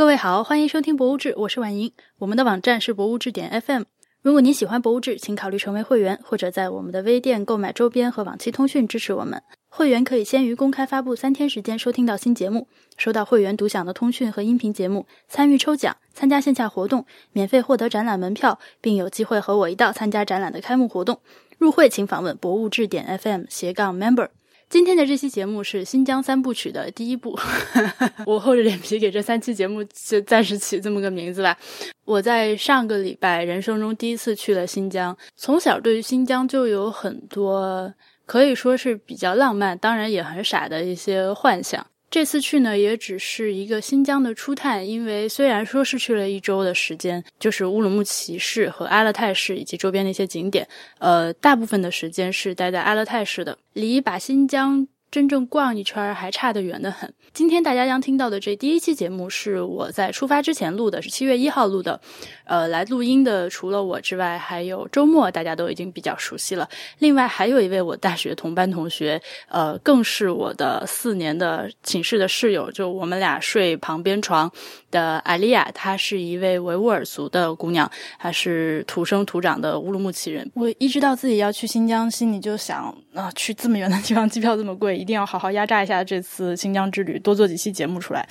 [0.00, 1.92] 各位好，欢迎收听博物志，我是婉莹。
[2.20, 3.82] 我们的网站是博物志点 FM。
[4.22, 9.42] 如果您喜欢博物志，请考虑成为会员，或者在我们的微店购买周边和往期通讯支持我们。
[9.68, 12.66] 会员可以先于公开发布三天时间收听到新节目，
[12.96, 21.20] 收到会员独享的通讯和音频节目，参与抽奖，参加线下活动，免费获得展览门票，并有机会和我一道参加展览的开幕活动。
[21.58, 24.30] 入会请访问博物志点 FM 斜杠 member。
[24.70, 27.36] 今天的这期节目是新疆三部曲的第一部，
[28.24, 31.58] 我厚着脸皮给这三期节目就暂时起这么个名字吧。
[32.04, 37.92] 我在上个礼拜人生中第一次去了新疆，从小对于新疆就有很多
[38.24, 41.84] 可以说是比较浪漫，当然也很傻的一些幻想。
[42.10, 50.66] 这次去呢，也只是一个新疆的初探，因为虽然说是去了一周的时间，就是乌鲁木齐市和阿勒泰市以及周边的一些景点，
[50.98, 57.14] 呃，大部分的时间是待在阿勒泰市的，离把新疆真正逛一圈还差得远得很。
[57.32, 62.00] 今天大家将听到的这第一期节目是我在出发之前录的，是七月一号录的。
[62.44, 66.68] 呃，来录音的除了我之外，还有周末，大家都已经比较熟悉了。
[66.98, 74.50] 另外还有一位我大学同班同学，呃，更是我的四年的寝室的室友，就我们俩睡旁边床
[74.90, 80.50] 的艾丽亚，她是一位维吾尔族的姑娘，她是土生土长的乌鲁木齐人。
[80.54, 88.28] 我一知道自己要去新疆，心里就想啊，去这么远的地方，机票这么贵，一定要好好压榨一下这次新疆之旅，多做几期节目出来。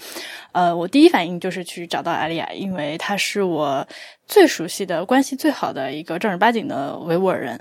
[0.52, 3.88] 呃，我第一反应就是去找到艾丽亚，因为她是我。
[4.28, 7.60] 最熟悉的关系最好的一个正儿八经的维吾尔人，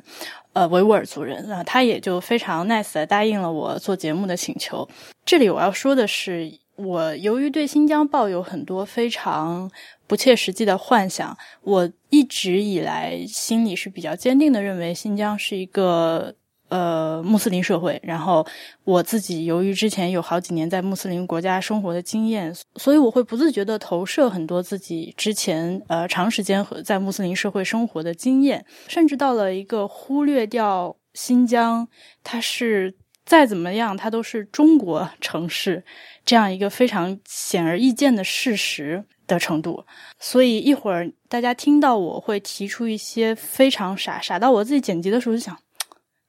[0.52, 4.86] 呃，维吾尔族人啊，他也就非常 nice 的答应了我做节目的请求。
[5.24, 9.70] 这里我要说的是，我由于对新疆抱有很多非常
[10.06, 16.34] 不切实际的幻想，我一直以来心里是比较坚定的认为新疆是一个。
[16.68, 18.46] 呃，穆斯林社会，然后
[18.84, 31.88] 我自己由于之前有好几年在穆斯林国家生活的经验，所以我会不自觉的投射很多自己之前呃长时间和在穆斯林社会生活的经验，甚至到了一个忽略掉新疆，
[32.22, 35.84] 它是再怎么样，它都是中国 城市
[36.24, 39.84] 这样一个非常显而易见的事实的程度。
[40.18, 45.56] 所以一会儿大家听到我会提出一些非常傻傻到我自己剪辑的时候就想。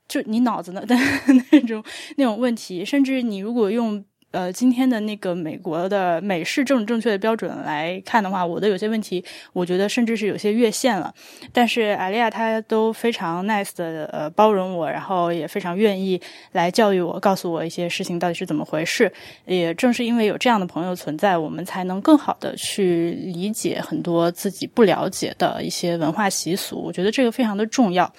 [0.09, 0.93] 就你脑子呢的
[1.51, 1.81] 那种
[2.17, 4.03] 那种问题，甚至你如果用。
[4.31, 11.11] 呃，今天的那个美国的美式政治正确的标准来看的话，我的有些问题，我觉得甚至是有些越线了。
[11.51, 16.21] 但是艾利亚她都非常 nice 的呃包容我，然后也非常愿意
[16.51, 19.11] 来教育我，告诉我一些事情到底是怎么回事。
[19.47, 26.79] 也正是因为有这样的朋友存在，我们才能更好的去理解很多自己不了解的一些文化习俗。
[26.79, 28.13] 我觉得这个非常的重要。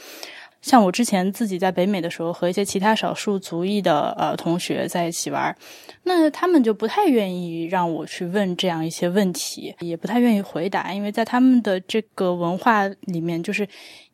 [0.63, 5.57] 像我之前自己在北美的时候，和一些其他少数族裔的呃同学在一起玩，
[6.03, 13.67] 那他们就不太愿意让我去问这样一些问题，也不太愿意回答，因为在他们的这个文化里面，就是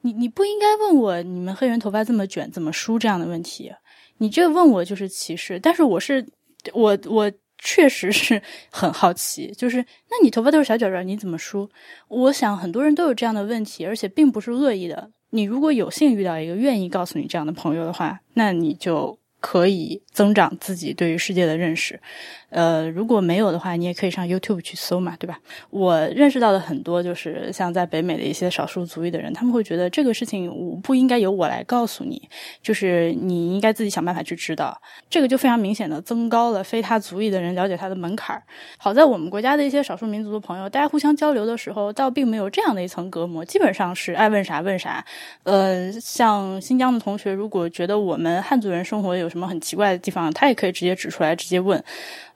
[0.03, 3.73] 你你不应该问我你们黑人头发这么卷怎么梳这样的问题，
[4.19, 5.59] 你这问我就是歧视。
[5.59, 6.25] 但是我是
[6.73, 8.41] 我我确实是
[8.71, 11.69] 很好奇，就是那你头发都是小卷卷，你怎么梳？
[12.09, 15.11] 我想很多人都有这样的问题，而且并不是恶意的。
[15.31, 22.01] 你如果有幸遇到一个愿意告诉你这样的朋友的话，那你就可以增长自己对于世界的认识。
[22.49, 25.39] 呃，如果没有的话，你也可以上 YouTube 去搜嘛，对吧？
[25.71, 32.29] 我认识到的很多就是像在北美的一些少数族裔的人，他们会觉得这个事情我不应该由我来告诉你，
[32.63, 34.81] 就是你应该自己想办法去知道。
[35.11, 38.41] 这个就非常明显的增高了非他族裔的人了解他的门槛。
[38.79, 45.05] 好在我们国家的一些少数民族的朋友，大家互相交流的时候，倒并没有这样的一层隔膜，基本上是爱问啥问啥。
[45.43, 51.83] 呃，像新疆的同学，如果觉得我们汉族人生活有什么很奇怪的地方，他也可以直接指出来，直接问。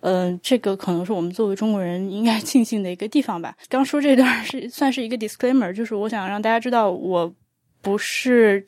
[0.00, 3.55] 嗯，这个可能是我们作为中国人应该 庆幸的一个地方吧。
[3.69, 7.33] 刚说这段是算是一个 disclaimer，就是我想让大家知道，我
[7.83, 8.65] 不是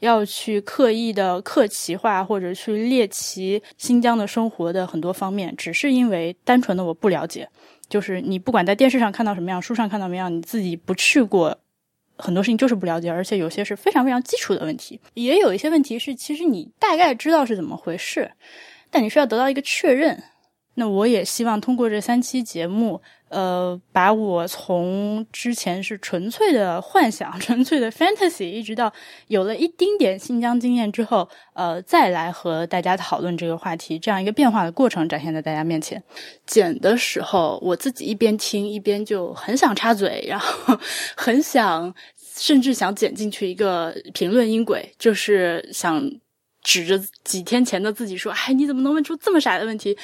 [0.00, 7.48] 要去刻意的客气化或者去猎奇新疆的生活的很多方面，只是因为单纯的我不了解。
[7.88, 11.56] 就是你不管在电视上看到什么样，书上看到什么样，你自己不去过，
[12.16, 18.32] 很多事情就是不了解，而且有些是非常非常基础的问题，也有一些问题是其实你大概知道是怎么回事，
[18.90, 20.22] 但你需要得到一个确认。
[20.74, 28.90] 那我也希望通过这三期节目，呃，把我从之前是纯粹的幻想、 纯粹的 fantasy，一直到
[29.26, 36.02] 有了一丁点新疆经验之后，呃，再来和大家讨论这个话题，这样一个变化的过程展现在大家面前。
[36.46, 40.78] 剪的时候，我自己一边听一边就很想插嘴，然后
[41.14, 41.94] 很想，
[42.36, 46.10] 甚至想剪进去一个评论音轨，就是想。
[46.62, 49.96] 指着几天前的自己说：“哎，你怎么能问出这么傻的问题？”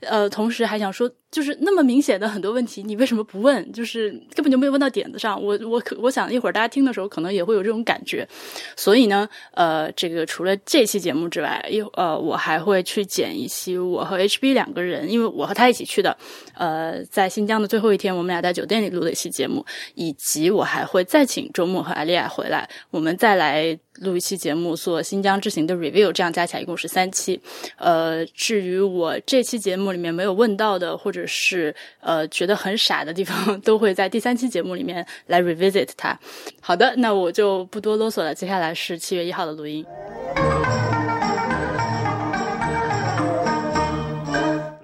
[0.00, 3.70] 呃，同时还想说，就是那么明显的很多问题，你为什么不问？
[3.70, 5.38] 就是根本就没有问到点子上。
[5.38, 8.26] 我我可我想一会儿大家听的时候，可能也会有这种感觉。
[8.74, 16.16] 所以呢，呃，这个除了这期节目之外，一呃，我还会去剪一期我和 HB 两个人，因为我和他一起去的，
[16.54, 19.62] 呃，在新疆的最后一天，我们俩在酒店里录的一期节目，
[19.94, 23.78] 以及我还会再请周末和艾丽亚回来，我们再来。
[24.00, 27.40] 录一期节目做新疆之行的 review，这样加起来一共是三期。
[27.78, 36.18] 呃，至于我这期节目里面没有问到的，或者是呃觉得很傻的地方， 都会在第三期节目里面来 revisit 它。
[36.60, 39.84] 好的，那我就不多啰嗦了，接下来是七月一号的录音。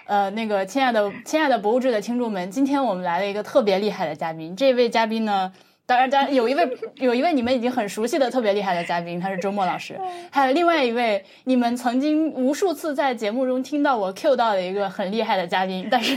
[0.07, 5.53] 呃，那个亲爱的亲爱的博物志的听众们，今天我们来了一个特别厉害的嘉宾，这位嘉宾呢。
[5.93, 6.67] 当然，当然有一位
[6.97, 9.95] 有一位你们已经很熟悉的特别厉害的嘉宾，他是周末老师。
[10.31, 16.17] 还有另外一位你们曾经无数次在节目中听到我 Q 到的一个很厉害的嘉宾，但是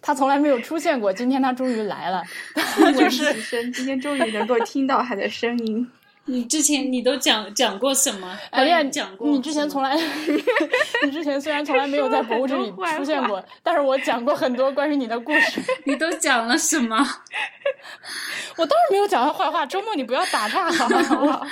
[0.00, 1.12] 他从来没有出现过。
[1.12, 2.22] 今天他终于来了，
[2.96, 3.34] 就是
[3.72, 5.90] 今天终于能够听到他的声音。
[6.28, 8.38] 你之前你都讲讲过什么？
[8.50, 9.28] 哎呀，讲过。
[9.28, 9.96] 你之前从来，
[11.04, 15.60] 你之前虽然从来没有在博物志里出现过， 但是我讲过很多关于你的故事。
[15.84, 16.96] 你都讲了什么？
[18.56, 19.64] 我当然没有讲他坏话。
[19.66, 20.88] 周末你不要打岔好
[21.24, 21.46] 吗？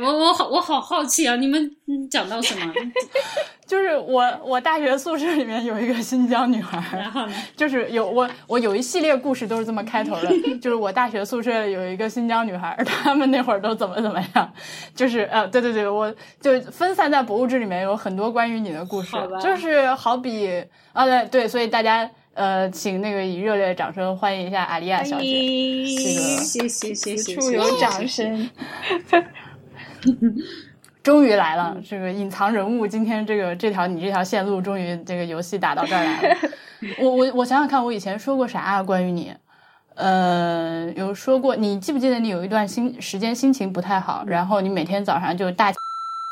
[0.00, 1.36] 我我好我好好奇啊！
[1.36, 1.70] 你们
[2.10, 2.72] 讲到什么？
[3.66, 7.34] 就是我我大学宿舍里面有一个新疆女孩，然后呢？
[7.56, 10.28] 就是有我我有一系列故事都是这么开头的，
[10.58, 14.52] 就是我大学宿舍有一个新疆女孩，他们那会儿都怎么怎么样，
[14.94, 25.24] 就是呃对对对，我就分散在博物志里面有很多关于你的故事，就是好比啊对对，所以大家呃请那个以热烈掌声欢迎一下阿丽亚小姐，
[25.96, 28.50] 这个谢谢谢谢，处有掌声。
[31.02, 32.86] 终于来了，这个隐藏人物。
[32.86, 36.36] 今天这个这条你这条线路，终于这个游戏打到这儿来了。
[37.00, 38.82] 我我我想想看，我以前说过啥啊？
[38.82, 39.32] 关于你，
[39.94, 45.72] 呃，有说过，你记不记得你有一段心时间心情不太好，然后你每天早上就大，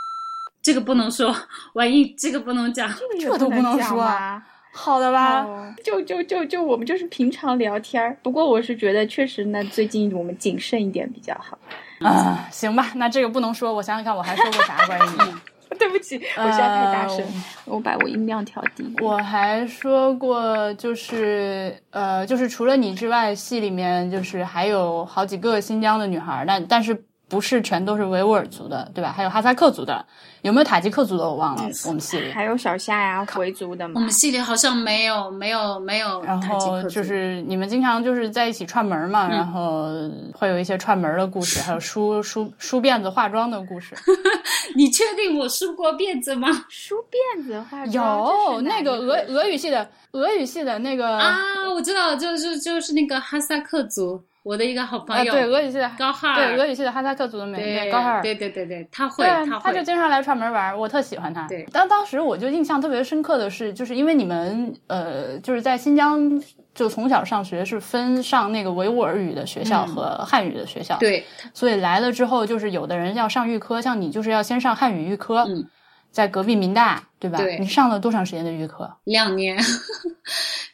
[0.62, 1.34] 这个不能说，
[1.72, 4.42] 万一这个不能讲，这都不能说啊。
[4.70, 8.16] 好的吧，就就就就我们就是平常聊天儿。
[8.22, 11.58] 不过我是觉得，确实呢，最近我们谨慎一点比较好。
[12.06, 13.72] 啊，行吧，那这个不能说。
[13.72, 15.34] 我想想看，我还说过啥关于你？
[15.78, 17.24] 对不起，我现在太大声，
[17.66, 18.90] 我把我音量调低。
[19.00, 29.12] 我还说过，就是呃，就是除了你之外，戏里面就是还有好几个新疆的女孩，但但是不是全都是维吾尔族的，对吧？
[29.14, 30.04] 还有哈萨克族的。
[30.42, 31.24] 有没有塔吉克族的？
[31.24, 31.62] 我忘了。
[31.86, 33.94] 我们系里还有小夏呀，回族的吗？
[33.96, 36.22] 我们系里好像没有，没有，没有。
[36.22, 39.86] 然后就是你们经常就是在一起串门嘛，然后
[40.34, 43.94] 会有一些串门的故事，还有梳 梳梳辫子、化妆的故事。
[44.76, 46.48] 你确定我梳过辫子吗？
[46.68, 46.94] 梳
[47.36, 51.36] 辫子、化妆有那个俄俄语系的，俄语系的那个啊，
[51.74, 54.22] 我知道，就是就是那个哈萨克族。
[54.44, 61.48] 我的一个好朋友，对俄语系的高哈尔，对俄语系的哈萨克族的美女高哈尔，对对对对，他会，他他就经常来串门玩，我特喜欢他。
[61.48, 66.38] 对，当当时我就印象特别深刻的是，就是因为你们呃，就是在新疆
[66.74, 75.66] 就从小上学是分上那个维吾尔语的学校和汉语的学校，对，所以来了之后，就是有的人要上预科，像你就是要先上汉语预科，嗯，
[76.10, 77.38] 在隔壁民大，对吧？
[77.38, 78.90] 对，你上了多长时间的预科？
[79.04, 79.58] 两年。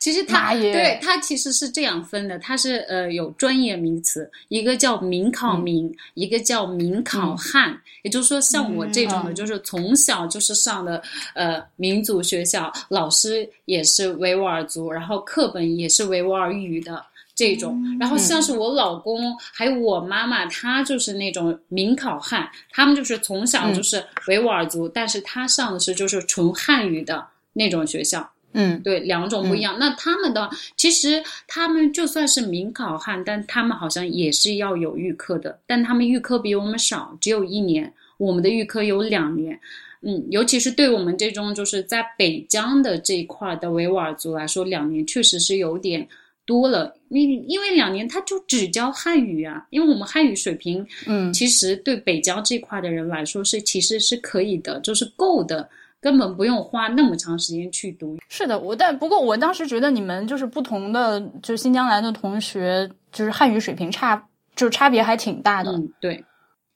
[0.00, 7.80] 其实它对它其实是这样分的，它是呃有专业名词，一个叫民考民，一个叫民考汉。
[8.02, 11.02] 也就是说，像我这种的，就是从小就是上的
[11.34, 17.02] 呃民族学校，老师也是维吾尔族，然后课本也是维吾尔语的
[17.34, 17.82] 这种。
[17.98, 28.30] 然后像是我老公还有我妈妈，他就是那种民考汉，他们就是从小就是维吾尔族，但是他上的是就是纯汉语的那种学校。
[28.56, 29.78] 嗯，对，两种不一样。
[29.80, 37.92] 那他们的其实他们就算是民考汉，但他们好像也是要有预科的，但他们预科比我们少，只有一年。
[38.16, 39.58] 我们的预科有两年。
[40.02, 46.06] 嗯，尤其是对我们这种就是在北疆的这一块的维吾尔族来说，两年确实是有点
[46.46, 46.94] 多了。
[47.08, 55.68] 因因为两年他就只教汉语啊，因为我们汉语水平，嗯，其实对北疆这块的人来说是其实是可以的，就是够的。
[56.00, 58.18] 根本不用花那么长时间去读。
[58.28, 64.22] 是的，我但不过我当时觉得你们就是不同的，就新疆来的同学，就是汉语水平差，
[64.54, 65.72] 就差别还挺大的。
[65.72, 66.22] 嗯，对，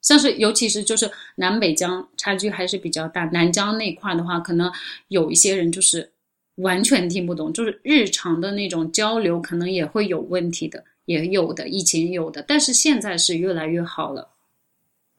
[0.01, 3.23] 像是尤其是就是南北疆差距还是比较大。
[3.25, 4.71] 南疆那块的话，可能
[5.09, 6.11] 有一些人就是
[6.59, 14.29] 完全听不懂，就是日常的那种交流可能也会有问题的，也有的，以前有的，但是现在是越来越好了。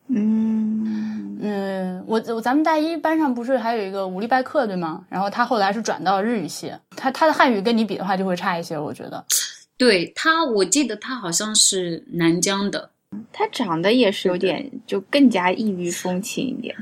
[0.09, 1.39] 嗯。
[1.43, 5.07] 嗯，我我咱们大一班上不是还有一个武力拜克对吗？
[5.09, 9.25] 然后他后来是转到日语系，他他的汉语跟你比的话就会差一些，我觉得。
[9.79, 12.91] 对他，我记得他好像是南疆的，
[13.33, 16.77] 他长得也是有点就更加异域风情一点。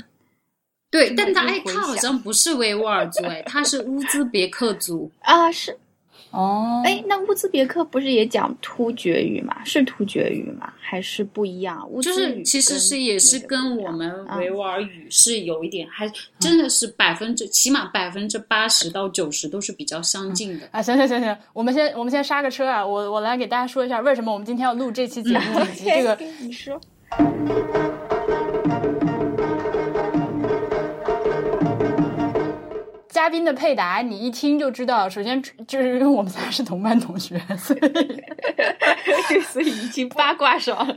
[0.90, 5.76] 对，但他哎，他好像不是维吾尔族哎，他是乌兹别克族 啊，是。
[6.30, 9.56] 哦，哎，那乌兹别克不是也讲突厥语吗？
[9.64, 10.70] 是突厥语吗？
[10.78, 11.88] 还是不一样？
[12.02, 16.06] 就是其实是也是跟我们维吾尔语是有一点，还
[16.38, 20.68] 真的是百分之起码百分之八十到九十都是比较相近的。
[20.70, 26.18] 啊，行行行行，我们先我们先刹个车啊，我我来给大家说一下为什么我们今天要录这期节目以及 这个。
[26.40, 26.78] 你说。
[33.18, 35.08] 嘉宾的配答，你一听就知道。
[35.08, 37.76] 首先 就是因为我们仨是同班同学， 所
[39.36, 40.96] 以所以已经八卦爽了。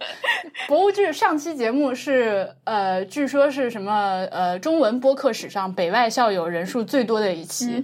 [0.68, 7.84] 博物志上期节目是呃，据说是什么呃，中文播客史上北外校友人数最多的一期。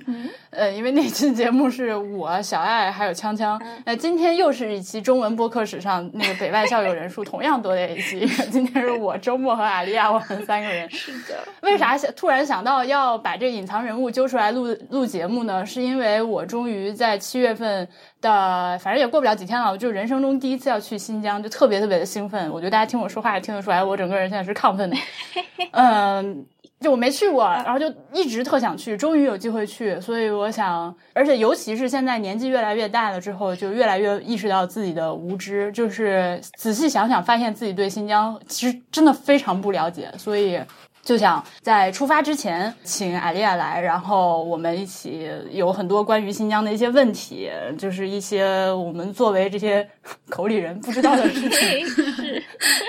[0.51, 3.59] 呃，因为那期节目是我小爱还有锵锵。
[3.85, 8.23] 那今天又是一期中文播客史上那个北外校友人数同样多的一期。
[8.53, 10.87] 今天是我周末和阿丽亚我们三个人。
[10.91, 11.39] 是的。
[11.61, 15.65] 为啥想突然想到要把这隐藏人物揪出来录录节目呢？
[15.65, 17.87] 是因为我终于在七月份
[18.21, 22.51] 的，反正也过不了几天了，我就人生中第一次要去新疆，就特别特别的兴奋。
[22.51, 24.97] 我觉得大家听我说话也听得出来，我整个人现在是亢奋的。
[25.71, 26.45] 嗯，
[26.79, 29.99] 就我没去过，然后就一直特想去，终于有机会去。
[30.01, 35.71] 所以我想，而且尤其是现在年纪越来越大了之后，就越来越意识到自己的无知。
[35.71, 40.59] 就是仔细想想，发现自己对新疆其实真的非常不了解，所以。
[41.07, 49.89] 就想在出发之前请艾丽亚来，然后我们一起有很多关于新疆的一些问题，就是一些我们作为这些
[50.27, 51.87] 口里人不知道的事情。
[51.87, 52.43] 是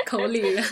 [0.04, 0.64] 口里人，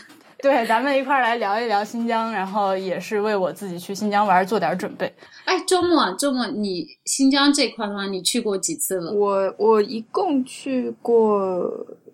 [0.43, 5.15] 对，咱们一块儿来聊一聊新疆，然后也是为我自己去新疆玩做点准备。
[5.45, 9.13] 哎，周末周末你新疆这块的话，你去过几次了？
[9.13, 11.63] 我我一共去过。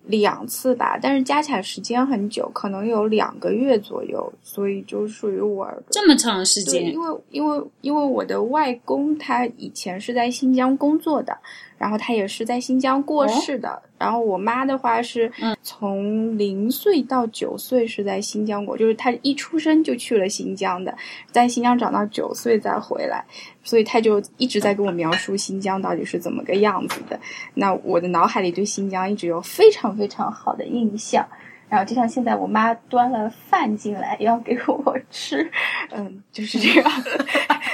[0.07, 6.93] 两次吧，但是加起来时间很久，可能有两个月左右，所以就属于我这么长时间。
[6.93, 11.37] 因为因为因为我的外公他以前是在新疆工作的。
[11.83, 13.83] 然后他也是在新疆过世的。
[13.99, 15.33] 然后我妈的话是，
[15.65, 20.97] 从零岁到九岁是在新疆过，就是他一出生就去了新疆的，
[21.33, 23.25] 在新疆长到九岁再回来，
[23.65, 27.19] 所以他就一直在跟我描述新疆到底是怎么个样子的。
[27.55, 31.27] 那我的脑海里对新疆一直有非常非常好的印象。
[31.73, 35.51] 然后就像现在，我妈端了饭进来要给我 吃，
[35.91, 36.93] 嗯，就是这样。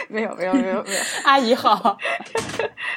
[0.09, 1.99] 没有没有没有没有，阿姨好。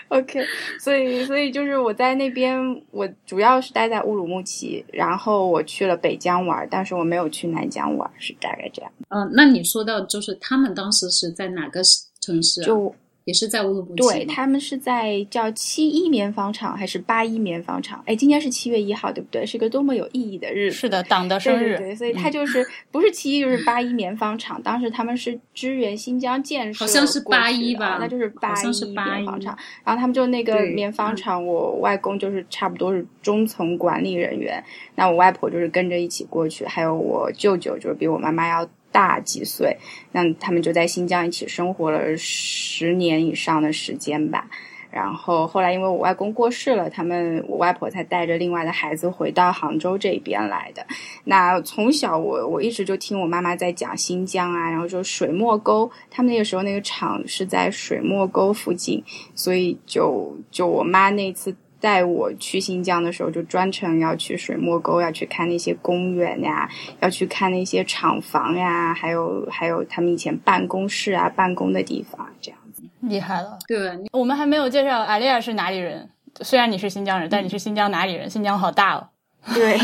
[0.09, 0.45] OK，
[0.79, 2.55] 所以所以就是我在那边，
[2.91, 8.91] 我主要是待在乌鲁木齐，然后我去了北疆玩，但是我没有去南疆玩，是大概这样。
[9.09, 11.81] 嗯，那你说到就是他们当时是在哪个
[12.19, 12.61] 城市？
[12.61, 12.93] 就。
[13.25, 18.01] 也是在乌鲁木齐，对他们是在叫七一棉纺厂还是八一棉纺厂？
[18.05, 19.45] 哎，今天是七月一号，对不对？
[19.45, 20.77] 是个多么有意义的日子！
[20.77, 21.77] 是的，党的生日。
[21.77, 24.61] 对，所以他就是不是七一就是八一棉纺厂。
[24.63, 27.97] 当时他们是支援新疆建设，好像是八一吧？
[27.99, 29.57] 那就是八一棉纺厂。
[29.83, 34.63] 然后他们就那个棉纺厂，我外公就是差不多是中层管理人员，
[34.95, 38.67] 那我外婆就是跟着一起过去，还有我舅舅就是比我妈妈要。
[38.91, 39.77] 大几岁，
[40.11, 44.47] 那他们就在新疆一起生活了十年以上的时间吧。
[44.91, 50.85] 然后后来因为我外公过世了，他们我外婆才带着另外的孩子回到杭州这边来的。
[51.23, 59.01] 那从小我我一直就听我妈妈在讲新疆啊，然后就水墨沟，他们那个时候那个厂是在水墨沟附近，
[59.33, 61.55] 所以就就我妈那次。
[61.81, 66.69] 带我去新疆的时候，就专程要去水墨沟，要去看那些公园呀，
[67.01, 73.57] 要去看那些厂房呀，还有还有他们以前办公室啊、办公的地方，这样子厉害了。
[73.67, 76.07] 对，我们还没有介绍阿丽亚是哪里人，
[76.41, 78.29] 虽然你是新疆人，但你是新疆哪里人？
[78.29, 79.07] 新疆好大哦。
[79.55, 79.75] 对，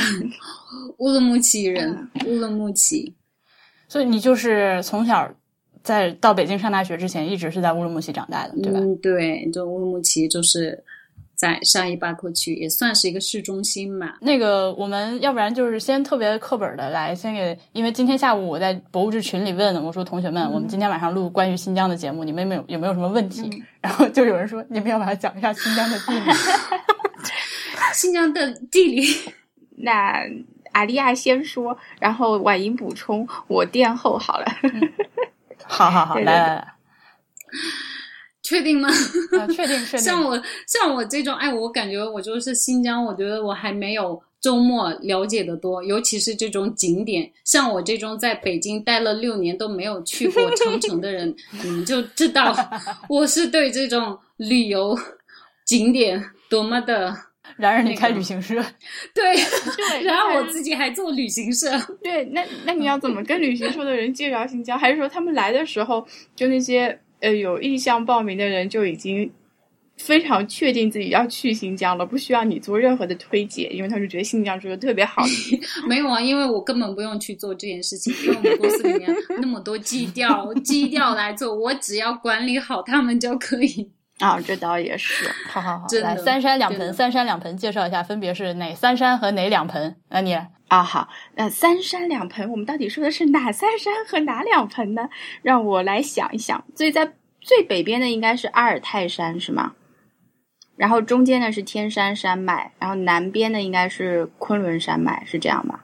[1.00, 3.16] 乌鲁木齐人，乌鲁木齐。
[3.88, 5.28] 所以你就是从小
[5.82, 8.80] 在到北京上大学之前，一直是在乌鲁木齐长大的，对吧？
[8.80, 10.84] 嗯，对，就乌鲁木齐就是。
[11.38, 14.16] 在沙伊巴克区也算是一个市中心嘛。
[14.22, 23.64] 那个，我们要不然就是先特别课本的来，先给，因为今天下午我在博物志群里问我说，同学们，我们今天晚上录关于新疆的节目，你们有没有有没有什么问题？
[23.80, 26.26] 然后就有人说，你们要不要讲一下新疆的地理？
[27.94, 29.06] 新疆的地理，
[29.78, 30.24] 那
[30.72, 34.46] 阿丽亚先说，然后婉莹补充，我垫后好了。
[35.64, 36.68] 好好好，来来 来。
[38.48, 38.88] 确定吗？
[39.54, 40.00] 确定，确定。
[40.00, 47.30] 像我像我这种，哎，我感觉我就是新疆，我觉得我还没有周末了解的多，尤其是这种景点。
[47.44, 52.56] 像我这种在北京待了六年都没有去过长城的人，你们就知道
[53.10, 54.98] 我是对这种旅游
[55.66, 57.14] 景点多么的。
[57.56, 58.54] 然而你开旅行社，
[59.14, 59.34] 对
[59.76, 61.72] 对，然后我自己还做旅行社。
[62.04, 64.78] 对，那那你要怎么跟旅行社的人介绍新疆？
[64.78, 69.32] 还是说他们来的时候，就那些呃有意向报名的人就已经？
[70.00, 75.60] 非常确定自己要去新疆了，不需要你做任何的推荐，因为他们觉得新疆是个特别好的。
[75.90, 79.10] 没有啊，因为我根本不用去做这件事情，因为我们公司里面
[79.42, 83.92] 那么多基调，基调来做，我只要管理好他们就可以。
[84.22, 85.28] 啊，这倒也是。
[85.50, 89.96] 好好好，来三山两盆，三山两盆，介绍一下分别是哪三山和哪两盆？
[90.12, 95.10] 那你啊，好，那三山两盆，我们到底说的是哪三山和哪两盆呢？
[95.42, 96.64] 让我来想一想。
[96.76, 99.74] 所以在最北边的应该是阿尔泰山，是吗？
[100.76, 105.80] 然后中间呢是天山山脉，然后南边的应该是昆仑山脉，是这样吗？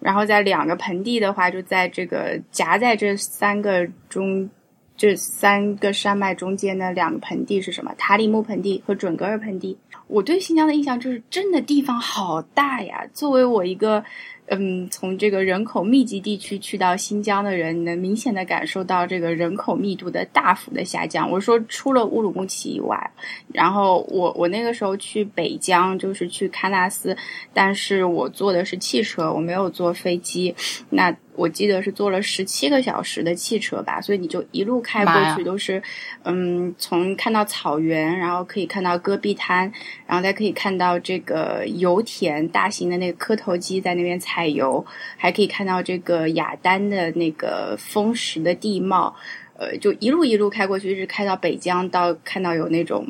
[0.00, 4.48] 然后在两个盆地的话，就在这个夹在这三个中
[4.96, 7.94] 这三个山脉中间的两个盆地是什么？
[7.98, 9.76] 塔里木盆地和准格尔盆地。
[10.08, 13.04] 我对新疆的印象就是真的地方好大呀！
[13.12, 14.04] 作为我一个。
[14.48, 21.28] 嗯，从这个人口密集地区去到新疆的人，能明显的感受到这个人口密度的大幅的下降。
[21.28, 23.10] 我说，除了乌鲁木齐以外，
[23.52, 27.16] 然后我我那个时候去北疆，就是去喀纳斯，
[27.52, 30.54] 但是我坐的是汽车，我没有坐飞机。
[30.90, 31.12] 那。
[31.36, 35.82] 我记得是坐了十七个小时的汽车吧，所以你就一路开过去都是，
[36.24, 39.70] 嗯，从看到草原，然后可以看到戈壁滩，
[40.06, 44.84] 然后再可以看到这个油田，大型的那个磕头机在那边采油，
[45.16, 49.14] 还可以看到这个雅丹的那个风蚀的地貌，
[49.58, 53.06] 呃，就一路一路开过去，一直开到北疆，到看到有那种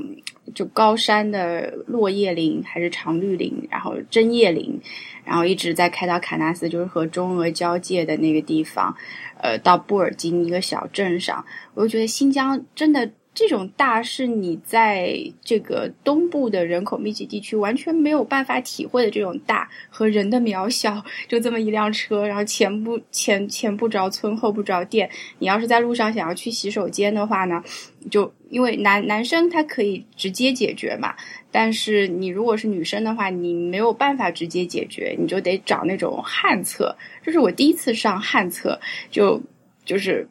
[0.55, 4.81] 就高山的落叶林，还是常绿林，然后针叶林。
[5.27, 8.97] 然后一直在开到喀纳斯，就是和中俄交界的那个地方，
[9.43, 15.15] 呃，到布尔津一个小镇上，我就觉得新疆真的这种大是你在
[15.45, 27.63] 这个东部的人口密集地区完全没有办法体会的这种大和人的渺小，就这么一辆车，然后前不前前不着村后不着店，你要是在路上想要去洗手间的话呢，
[28.11, 31.15] 就因为男男生他可以直接解决嘛。
[31.53, 36.97] 但是你如果是女生的话，你没有办法直接解决，你就得找那种旱厕。
[37.23, 38.81] 这是我第一次上旱厕，
[39.11, 39.43] 就
[39.85, 40.27] 就是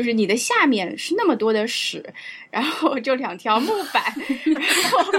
[0.00, 2.02] 就是你的下面是那么多的屎，
[2.50, 4.02] 然后就两条木板，
[4.46, 5.12] 然后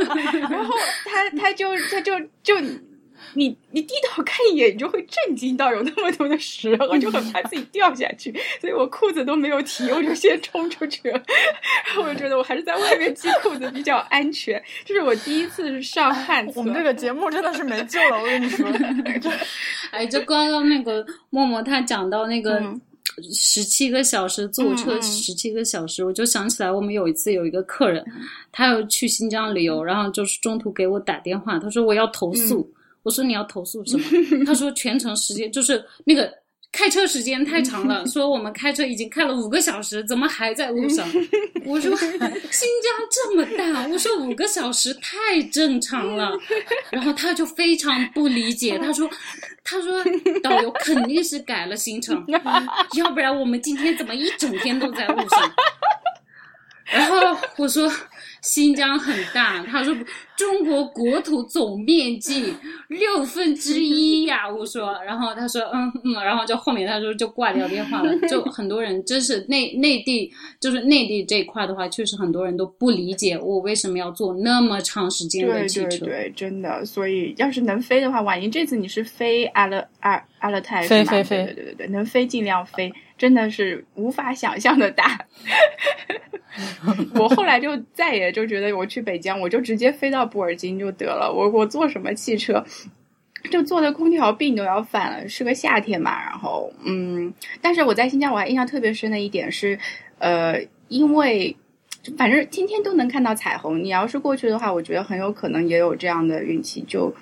[0.50, 0.74] 然后
[1.06, 2.56] 他他就他就就。
[3.36, 11.24] 你你低头看一眼，你就会震惊到有那么多的屎，我就很怕自己掉下去，所以我裤子都没有提，我就先冲出去了。
[11.86, 14.62] 然后我就觉得我还是在外面系裤子比较安全。
[14.84, 16.60] 这是我第一次上旱厕。
[16.60, 18.68] 我们这个节目真的是没救了，我跟你说。
[19.92, 22.60] 哎，就刚刚那个默默他讲到那个
[23.34, 28.06] 十七个小时坐车十七个小时，我就想起来我们有一次有一个客人，
[28.52, 32.72] 他要去新疆旅游，然后就是中途给我打电话，他说我要投诉。
[33.04, 34.06] 我说你要投诉什么？
[34.46, 36.32] 他说全程时间就是那个
[36.72, 41.06] 开车时间太长了， 说我们开车已经开了五个小时，怎么还在路上？
[41.66, 42.08] 我说新
[42.82, 46.32] 疆这么大，我说五个小时太正常了。
[46.92, 49.10] 然后他就非常不理解，他说
[49.64, 50.04] 他说
[50.42, 52.26] 导游肯定是改了行程，
[52.98, 55.54] 要不然我们今天怎么一整天都在路上？
[56.86, 57.92] 然后我说。
[58.42, 59.96] 新疆很大，他说
[60.42, 62.52] 中国国土总面积
[62.88, 64.50] 六分之一呀。
[64.50, 68.12] 我说，然后他说，嗯嗯，然后就后面他说就挂掉电话了。
[68.28, 75.90] 就很多人真是内内地，就是内地这一块的话，确实很多人都不理解我为什么要坐那么长时间的汽车。
[75.90, 76.84] 对对对，真的。
[76.84, 85.20] 所以要是能飞的话，婉莹这次你是飞阿勒阿阿勒泰飞飞飞，对对对对，能飞尽量飞，真的是无法想象的大。
[87.16, 91.32] 我后来就再也就觉得，我去北疆，我就直接飞到布尔津就得了。
[91.32, 92.64] 我我坐什么汽车，
[93.52, 95.28] 就坐的空调病都要犯了。
[95.28, 99.78] 是个夏天嘛，然后嗯，但是我在新疆，我还印象特别深的一点是，
[100.20, 101.56] 呃，因为
[102.18, 103.84] 反正天天都能看到彩虹。
[103.84, 107.14] 你要是过去的话，我觉得很有可能也有这样的运气，就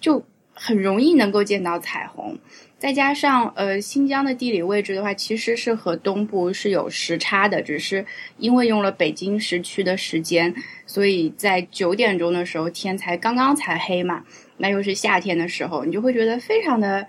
[0.00, 0.22] 就
[0.60, 2.36] 很容易能够见到彩虹。
[2.78, 10.54] 再加上，呃，新疆的地理位置的话，其实是和东部是有时差的，只是因为用了北京时区的时间，
[10.86, 14.22] 所以在九点钟的时候天才刚刚才黑嘛。
[14.58, 17.04] 那又是夏天的时候，你就会觉得非常的，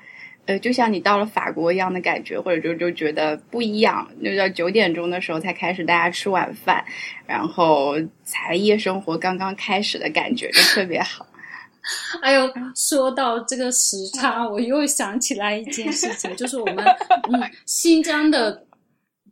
[0.46, 4.10] 呃，就像你到了法国一样的感觉，或者就就觉得不一样。
[4.24, 6.84] 就到九点钟的时候才开始大家吃晚饭，
[7.28, 11.28] 然后才夜生活刚刚开始的感觉，就特别好。
[12.22, 16.84] 哎呦，说到这个时差，我又想起来一件事情，就是我们
[17.32, 18.66] 嗯新疆的，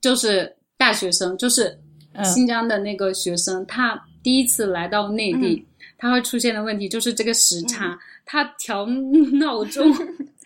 [0.01, 1.77] 就是大学生，就是
[2.23, 5.65] 新疆的那个学生，他第一次来到内地，
[5.97, 8.86] 他会出现的问题就是这个时差，他调
[9.33, 9.93] 闹钟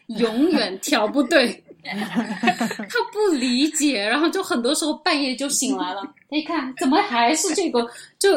[0.07, 1.63] 永远调不对。
[1.83, 6.01] 他不理解，然后就很多时候半夜就醒来了。
[6.29, 7.85] 一 看怎么还是这个，
[8.19, 8.29] 就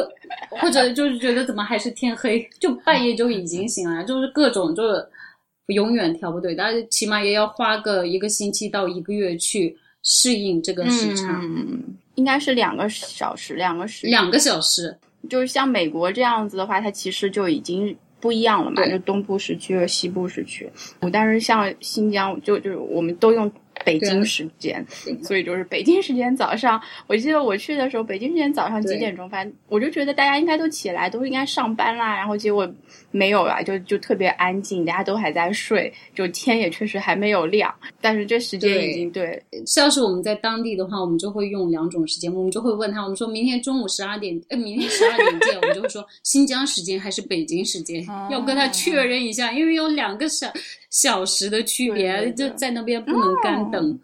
[0.49, 5.07] 或者就是觉得怎么还是天黑，就半夜就已经醒来，就是各种就是
[5.67, 11.39] 永远调不对，但是起码也要花个一个星期到一个月去适应这个时差。
[11.43, 14.97] 嗯，应该是两个小时，两个时两个小时。
[15.27, 20.67] 就是像美国这样子的话，它其实就已经不一样了嘛，就东部时区和西部时区。
[21.13, 23.51] 但是像新疆，就就是我们都用。
[23.83, 24.83] 北京时间，
[25.21, 26.81] 所以就是北京时间早上。
[27.07, 29.29] 我记得我去的时候，北京时间早上几点钟？
[29.29, 32.15] 反正我就觉得大家应该都起来，都应该上班啦。
[32.15, 32.67] 然后结果
[33.15, 37.73] 没有啦，就就特别安静，大家都还在睡，就天也确实还没有亮。
[38.01, 39.41] 但是这时间已经对，
[39.77, 50.51] 要是我们在当地的话，我们就会用两种时间，我们就会问他，我们说明天中午十二点，呃，明天十二点见，我们就会说新疆时间还是北京时间，要跟他确认一下，因为有两个小。
[50.91, 53.99] 小时的区别就在那边不能干等，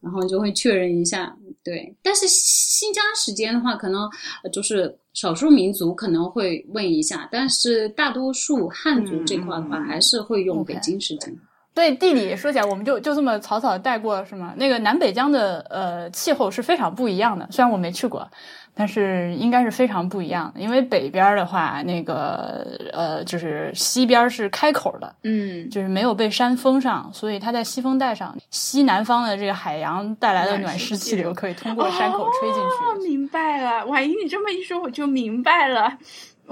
[0.00, 1.32] 然后就会确认一下。
[1.62, 4.10] 对，但是新疆时间的话，可能
[4.52, 11.34] 就是少数民族可能会问一下，但是大多数汉族这块的话，还是会用北京时间。
[11.74, 14.52] 对地理说起来，我们就就这么草草带过是吗？
[14.56, 18.28] 那个南北疆的呃气候是非常不一样的，虽然我没去过。
[18.74, 33.08] 但是应该是非常不一样的，因为北边的话，那个呃，就是西边是开口的，嗯，就是没有被山封上，所以它在西风带上，西南方的这个海洋带来的暖湿气流可以通过山口吹进去。
[33.08, 35.98] 明白了，婉莹，你这么一说，我就明白了。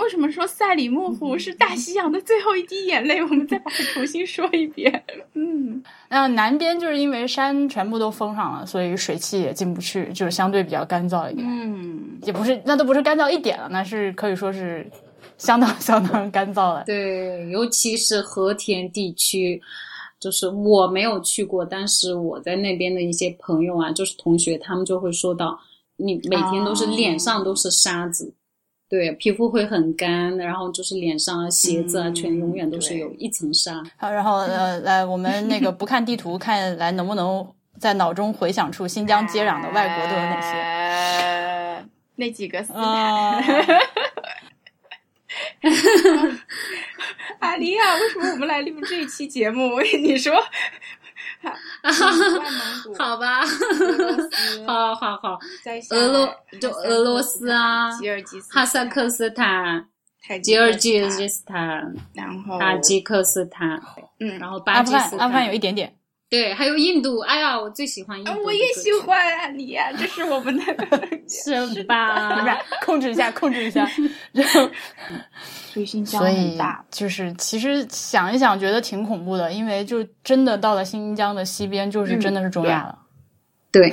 [0.03, 3.23] 为什么说赛里木湖是大西洋的最后一滴眼泪？
[3.23, 5.05] 我们再把它重新说一遍。
[5.35, 11.47] 嗯，那南边就是因为山全部都封上了，所以水汽也进不去，就是相对比较干燥一点。
[11.47, 14.91] 嗯，也不是，那都不是干燥一点了，那是可以说是
[15.39, 16.85] 相当相当干燥了。
[16.87, 19.61] 对，尤其是和田地区，
[20.19, 25.59] 就是我没有去过，但是我在那边的一些朋友啊，就是同学，他们就会说到，
[25.97, 28.33] 你每天都是脸上都是沙子。
[28.91, 33.81] 对，皮肤会很干，然后就是脸上啊、鞋子啊，全永远都是有一层沙。
[33.97, 37.47] 好，然后呃，来我们那个不看地图，看来能不能
[37.79, 41.87] 在脑中回想出新疆接壤的外国都有哪些？
[42.17, 42.83] 那几个斯坦。
[47.39, 49.81] 阿丽亚，为什么我们来录这一期节目？
[50.03, 50.35] 你说。
[52.99, 53.41] 好吧，
[54.67, 55.39] 好好好，
[55.91, 59.85] 俄罗就俄罗斯啊，吉尔吉斯、哈萨克斯坦、
[60.43, 62.59] 吉尔吉斯坦，然后。
[62.59, 63.81] 塔吉克斯坦，
[64.21, 65.97] 嗯，然后巴基斯坦，阿富汗有一点点，
[66.29, 67.21] 对，还有印度。
[67.21, 70.63] 哎呀，我最喜欢印度，我也喜欢啊，你啊，这是我们的，
[71.29, 72.61] 是吧？
[72.85, 73.89] 控制一下，控制一下，
[74.33, 74.71] 然后。
[76.05, 76.59] 所以
[76.91, 82.99] 就是其实想一想，觉得挺恐怖的，因为就真的到了新疆的西边，就是真的是中亚了。
[83.71, 83.93] 对，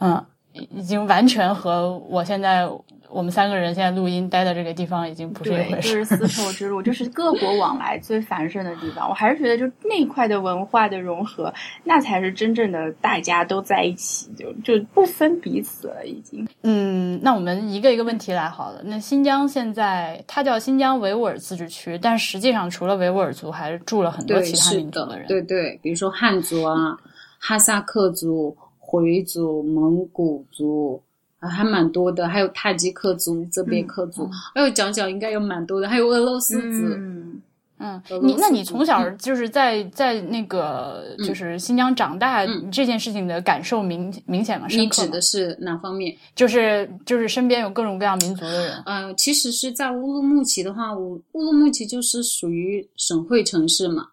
[0.00, 2.68] 嗯，已经完全和我现在。
[3.14, 9.08] 我们三个人现在录音待的这个地方已经不是一回事，就是丝绸之路，就是各国往来最繁盛的地方。
[9.08, 16.04] 我还是觉得，就那块的文化的融合，那才是真正的大家都在一起，就就不分彼此了。
[16.04, 16.44] 已经。
[16.62, 18.82] 嗯，那我们一个一个问题来好了。
[18.84, 25.28] 那新疆现在它叫新疆维吾尔自治区，但实际上除了维吾尔族，还是住了很多其他民族的人。
[25.28, 26.98] 对对，比如说汉族啊、
[27.38, 31.00] 哈萨克族、回族、蒙古族。
[31.48, 37.42] 还蛮多的，还有塔吉克族、乌兹别克族，还有讲讲应该有蛮多的，还有俄罗斯族。
[37.76, 44.66] 嗯，你那你从小就是在在那个就是新疆长大，这件事情的感受明明显吗？
[44.70, 46.16] 你指的是哪方面？
[46.36, 48.82] 就是就是身边有各种各样民族的人。
[48.86, 54.06] 嗯，其实是在乌鲁木齐的话，乌乌鲁木齐就是属于省会城市嘛，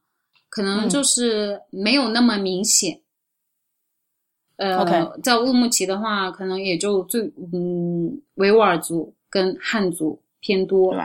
[0.49, 2.99] 可能就是没有那么明显。
[4.62, 7.21] 呃，在乌鲁木齐的话，可能也就最
[7.52, 10.95] 嗯维吾尔族跟汉族偏多，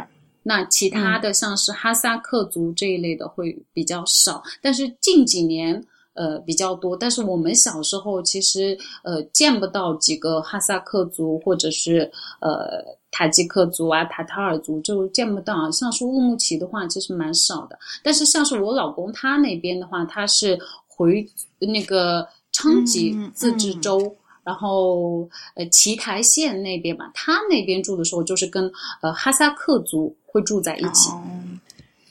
[0.42, 4.42] 那其他的像是哈萨克族这一类的会比较少。
[4.60, 12.10] 但是近几年呃比较多，但是我们小时候其实呃见不到几个哈萨克族或者是
[12.42, 15.70] 呃塔吉克族啊、塔塔尔族就见不到。
[15.70, 17.78] 像是乌鲁木齐的话，其实蛮少的。
[18.02, 21.26] 但是像是我老公他那边的话，他是回
[21.58, 22.28] 那个。
[22.56, 31.10] 昌吉自治州，然后呃奇台县那边吧，他那边住的时候就是跟呃哈萨克族会住在一起。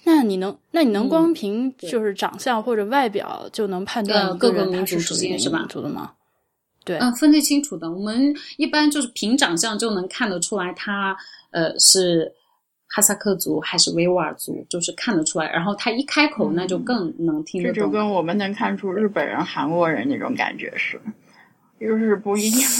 [0.04, 5.58] 那你能，那你能光凭就是长相或者外表就能判断各个民族之间是吧？
[5.58, 6.12] 民族的吗？
[6.84, 7.92] 对，嗯，分得清楚的。
[7.92, 11.18] 我们一般就是凭长相就能看得出来，他
[11.50, 12.32] 呃是
[12.88, 15.52] 哈萨克族还是维吾尔族，就是看得出来。
[15.52, 17.76] 然后他一开口，那就更能听得懂。
[17.76, 21.00] 这就跟我们能看出日本人、韩国人那种感觉是。
[21.80, 22.72] 又是不一样，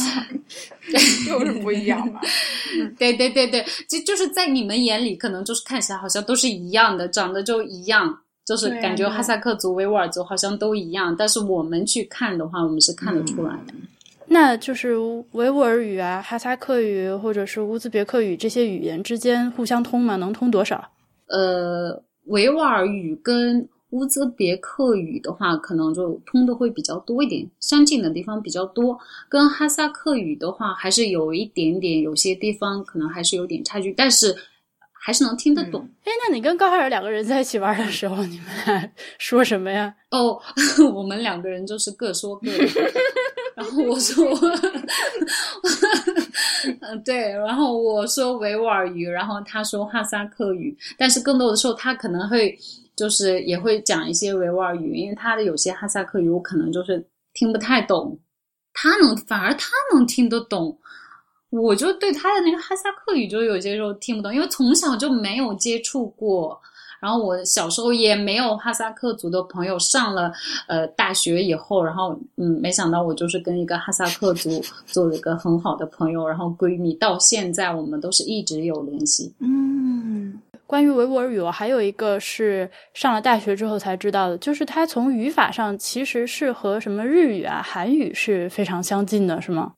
[1.28, 2.22] 就是不一样嘛？
[2.98, 11.14] 对对对对，就就是在你们眼里，可能就是看起来好像都是一样的，长得就一样，就是感觉哈萨克族、维吾尔族好像都一样。
[11.14, 13.74] 但是我们去看的话，我们是看得出来的。
[14.28, 14.96] 那就是
[15.32, 20.16] 维吾尔语啊、哈萨克语或者是乌兹别克语这些语言之间互相通吗？
[20.16, 20.92] 能通多少？
[21.28, 23.68] 呃，维吾尔语跟。
[23.92, 28.98] 乌兹别克语的话，可能就通的会比较多一点，相近的地方比较多。
[29.30, 34.36] 跟哈萨克语的话，还是有一点点，有些地方可能还是有点差距，但是
[34.92, 35.88] 还是能听得懂。
[36.04, 39.96] 哎，那你跟高海尔两个人在一起玩的时候，你们俩 说什么呀？
[40.12, 40.38] 哦，
[40.94, 42.68] 我们两个人就是各说各的。
[43.88, 44.26] 我说，
[46.82, 52.58] 嗯， 对，然后我说维吾尔语，然后他说哈萨克语，但是更多的时候他可能会。
[52.98, 58.18] 就是也会讲一些维吾尔语，因为他的有些哈萨克语我可能就是听不太懂，
[58.74, 60.80] 他能反而他能听得懂，
[61.50, 66.58] 我就对他的那个哈萨克语就有些时候听不懂，因为从小就没有接触过，
[67.02, 70.32] 然后我小时候也没有哈萨克族的朋友，上了
[70.68, 80.42] 呃大学以后，然后嗯，没想到我就是跟一个哈萨克族做了一个很好的朋友，然后闺蜜，到现在我们都是一直有联系，嗯。
[80.68, 89.74] 关于维吾尔语，我还有一个是上了大学之后才知道的，就是它从语法上其实是和什么日语啊、韩语是非常相近的，是吗？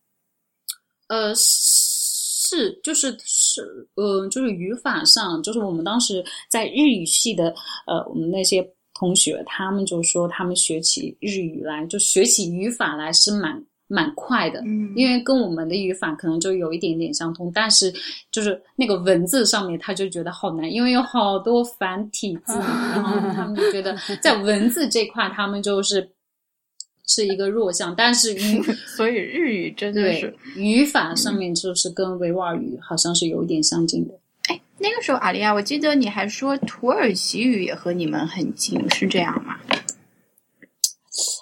[1.09, 3.17] 呃，是，就是
[3.63, 7.53] 是，呃，就是语法上，就是我们当时在日语系的，
[7.85, 13.63] 呃，我们那些同学，他们就说他们学起日语来，就学起语法来是蛮。
[13.89, 17.89] 蛮快的，嗯，因为跟我们的语法可能就有一点点相通，但是
[18.29, 26.05] 就是那个文字上面他就觉得好难，因为有好多繁体字，然后他们就觉得在文字这块他们就是
[27.07, 28.61] 是一个弱项，但是语
[28.95, 34.13] 所以日语真的是语法上面就是跟维吾尔语好像是有一点相近的。
[34.49, 39.57] 哎，那个时候阿丽亚，我记得你还说土耳其语也和你们很近，是这样吗？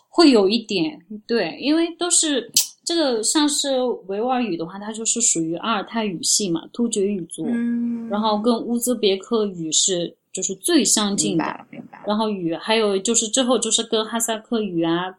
[0.07, 2.49] 会有一点对，因为都是
[2.85, 7.45] 这个，像是维吾尔语的话，它就是属于阿尔泰语系嘛，突厥语族。
[7.49, 11.43] 嗯，然后跟乌兹别克语是就是最相近的。
[11.43, 12.03] 明白了，明白了。
[12.07, 15.13] 然后语还有就是最后就是跟哈萨克语啊、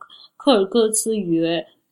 [0.47, 1.43] 柯尔各孜语，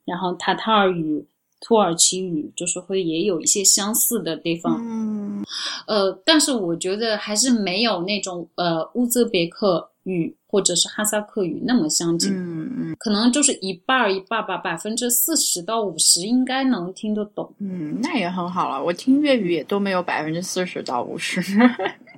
[0.05, 1.27] 然后塔塔尔语、
[1.61, 4.81] 土耳其语，就是会也有一些相似的地方。
[4.81, 5.45] 嗯，
[5.89, 9.91] 呃，但是我觉得还是没有那种呃乌兹别克。
[10.05, 17.51] 语或者是哈萨克语那么相近，嗯嗯，可能就是一半儿一半吧，百分之四十到五十应该能听得懂。
[17.59, 18.85] 嗯，那也很好了。
[18.85, 21.41] 我听粤语也都没有百分之四十到五十。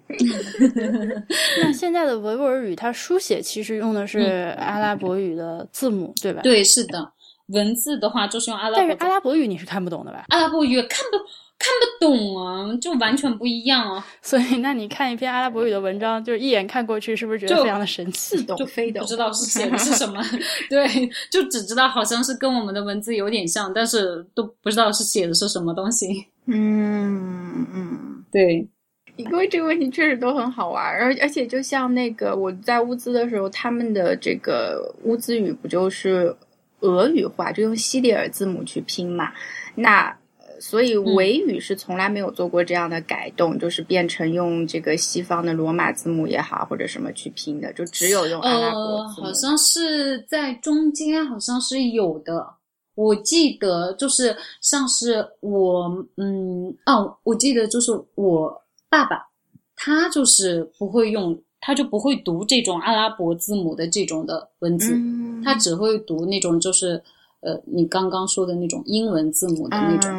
[1.62, 6.42] 那现在的维吾尔语，它书写其实用的是阿拉伯语的字母，对吧？
[6.42, 7.12] 对，是的。
[7.48, 10.24] 文字的话就是用阿拉伯，但是阿拉伯语你是看不懂的吧？
[10.28, 11.18] 阿拉伯语看不。
[11.58, 14.06] 看不懂啊，就完全不一样啊！
[14.20, 18.44] 所以，那你看一篇阿拉伯语的文章，就是一眼看过去，是不是觉得非常的神奇？
[18.44, 20.22] 就非不知道是写的是什么，
[20.68, 20.86] 对，
[21.30, 26.26] 就只知道好像是跟我们的文字有点像，但是都不知道是写的是什么东西。
[26.44, 28.68] 嗯嗯，对，
[29.16, 36.36] 因为这个问题确实都很好玩，而而且就像那个我在乌兹的时候，他们的这个乌兹语不就是
[36.80, 39.32] 俄语化，就用西里尔字母去拼嘛？
[39.74, 40.16] 那。
[40.58, 49.26] 所以维语是从来没有做过这样的改动，就是变成用这个西方的罗马字母也好，或者什么去拼的，就只有用阿拉伯字母。
[49.26, 52.54] 好像是在中间，好像是有的。
[52.94, 59.28] 我记得就是像是我，嗯，哦，我记得就是我爸爸，
[59.74, 64.96] 他就是不会用，他就不会读这种阿拉伯字母的这种的文字，
[65.44, 67.02] 他只会读那种就是。
[67.40, 70.10] 呃，你刚刚说的那种英文字母的那种，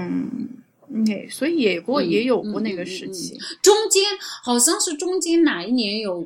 [0.87, 4.01] 嗯，对，所以也过也有过那个时期，中间
[4.43, 6.25] 好像是中间哪一年有，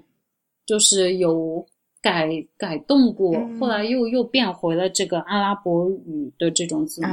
[0.63, 1.65] 就是有
[2.01, 7.07] 改改动过，后来又又变回了这个阿拉伯语的这种字母。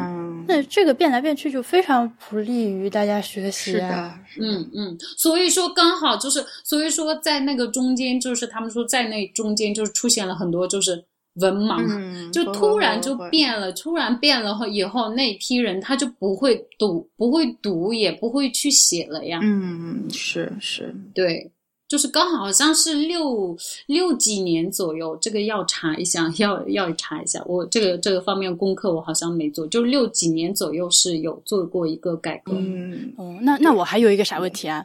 [0.47, 4.19] 那这个变来变去就非常不利于大家学习啊。
[4.41, 11.05] 嗯嗯，所以说刚好就是，所以说在那个中间，就是他们说在那中间就是出现了很多就是。
[11.41, 19.39] 文盲就突然就变了，突然变了后，以后那批人他就不会读，不会读，也不会去写了呀。
[19.41, 21.49] 嗯，是是，对，
[21.89, 27.43] 就是刚好好像是六六几年左右，这个要查一下，要要查一下。
[27.47, 32.53] 我这个这个方面功课我好像没做，就六几年左右是有做过一个改革。
[32.55, 34.85] 嗯，哦，那那我还有一个啥问题啊？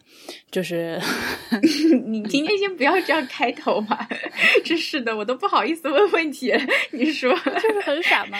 [0.49, 0.97] 就是
[2.05, 4.07] 你今天先不要这样开头嘛，
[4.63, 6.53] 真是的，我都不好意思问问题。
[6.91, 8.37] 你说 就是很傻吗？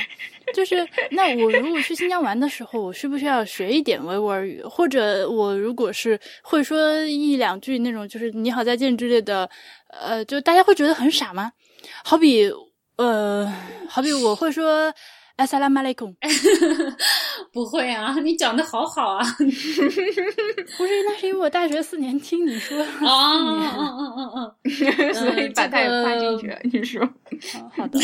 [0.53, 4.61] 就是那我如果去新疆玩的时候，我需不需要学一点维吾尔语？
[4.63, 9.49] 或者我如果是会说一两句那种，就是你好再见之类的，
[9.87, 11.51] 呃，就大家会觉得很傻吗？
[12.03, 12.51] 好比
[12.97, 13.51] 呃，
[13.89, 14.93] 好比我会说。
[15.35, 16.15] 哎，萨拉马雷贡，
[17.51, 19.25] 不会啊，你讲的好好啊。
[19.39, 19.81] 不是，
[21.05, 22.77] 那是因为我大学四年听你说。
[22.77, 23.65] 哦哦
[23.97, 24.55] 哦哦哦，
[25.13, 26.59] 所以把它也跨进去了。
[26.71, 27.01] 你说，
[27.75, 27.99] 好的，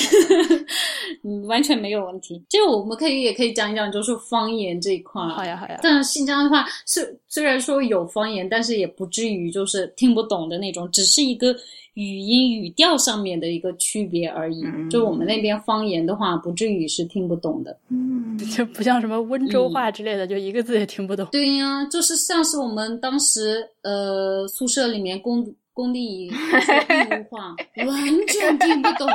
[1.23, 2.43] 嗯，完全没有问题。
[2.49, 5.21] 就我们可以也可以讲一讲，就是方言这一块。
[5.21, 5.79] 好呀，好呀。
[5.83, 11.55] 但新疆的话，虽虽然说有方言，但是也不至于就是听不懂的那种，只是一个。
[11.95, 21.27] 语音语调上面的一个区别而已，就我们那边方言的话，不至于是听不懂的，嗯， 就不像什么温州话之类的，就一个字也听不懂。
[21.31, 29.07] 对呀，就是像是我们当时呃宿舍里面工工地 义乌话，完全听不懂。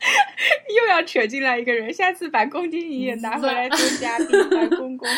[0.76, 5.08] 又要扯进来一个人，下次把龚经理也拿回来做嘉宾， 白公公。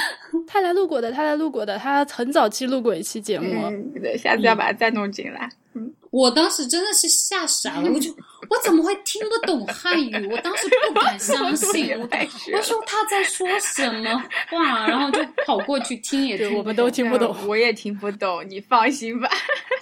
[0.47, 3.71] 他来录过的，他来录过的，他很早期录过一期节目。
[4.01, 5.49] 对，下次要把他再弄进来。
[5.75, 5.93] 嗯。
[6.11, 8.11] 我当时真的是吓傻了，我就
[8.51, 10.27] 我怎么会听不懂汉语？
[10.27, 19.31] 我当时不敢 相信，我说他在说什么话，然后就跑过去听，也我们都听不懂，我也听不懂，你放心吧。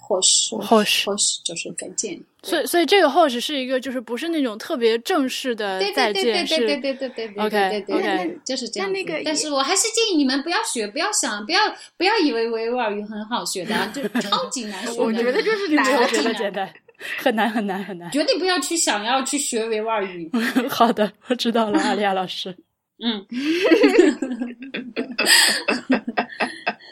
[0.07, 2.17] 或许，或许，或许，就是再见。
[2.45, 8.93] 所以，所以这个或许是一个，就是不是那种特别正式的再见，是，对对对对对，OK OK，就是这样。
[8.93, 11.61] 那个但是我还是建议你们不要学，不要想，不要
[11.97, 15.01] 不要以为维吾尔语很好学的，就 超级难学。
[15.01, 16.73] 我觉得就是难，觉得简单，
[17.19, 18.09] 很难很难很难。
[18.13, 20.31] 绝对不要去想要去学维吾尔语。
[20.71, 22.57] 好的，我知道了，阿丽亚老师。
[23.03, 23.27] 嗯。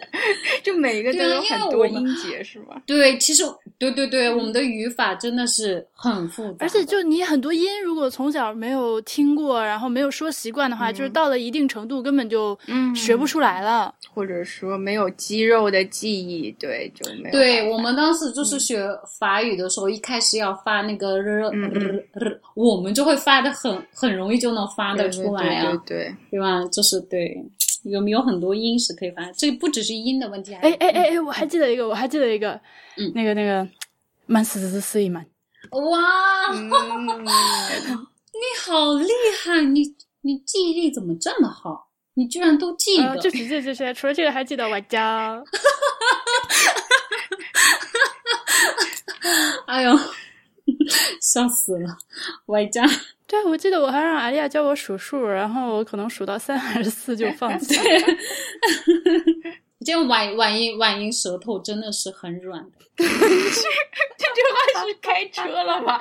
[0.62, 2.80] 就每一个都有很多音节，是吗？
[2.86, 3.42] 对，其实
[3.78, 6.58] 对对对，我们的语法真的是很复杂。
[6.60, 12.58] 而且，就你很多音，如果从小没有听过，然后没有说习惯的话，就是到了一定程度，根本就
[12.94, 13.94] 学不出来了。
[14.12, 17.32] 或者说没有肌肉的记忆，对，就没有。
[17.32, 18.86] 对我们当时就是学
[19.18, 26.64] 法语的时候，一开始要发那个日日日，我们就会发的很很容易就能发得出来啊，对对吧？
[26.70, 27.36] 就是对。
[27.84, 29.30] 有没有很多音是可以发？
[29.32, 30.54] 这不只是音的问题。
[30.54, 32.60] 哎哎哎哎，我还记得一个，我还记得一个，
[32.96, 33.68] 嗯，那个那个，
[34.26, 35.24] 慢斯斯斯一慢。
[35.70, 36.60] 哇， 你
[38.66, 39.08] 好厉
[39.44, 39.62] 害！
[39.62, 39.82] 你
[40.22, 41.88] 你记忆力怎么这么好？
[42.14, 43.16] 你居然都记得？
[43.18, 45.42] 就这这这些，除了这个还记得外加。
[49.66, 49.98] 哎呦，
[51.20, 51.96] 笑死了，
[52.46, 52.84] 外加。
[53.34, 57.82] 对，我记得我还让阿丽亚教我数数，然后我可能数到三还是四就放弃了。
[59.84, 62.70] 这晚晚音晚音舌头真的是很软的。
[62.96, 66.00] 这句话是开车了吗？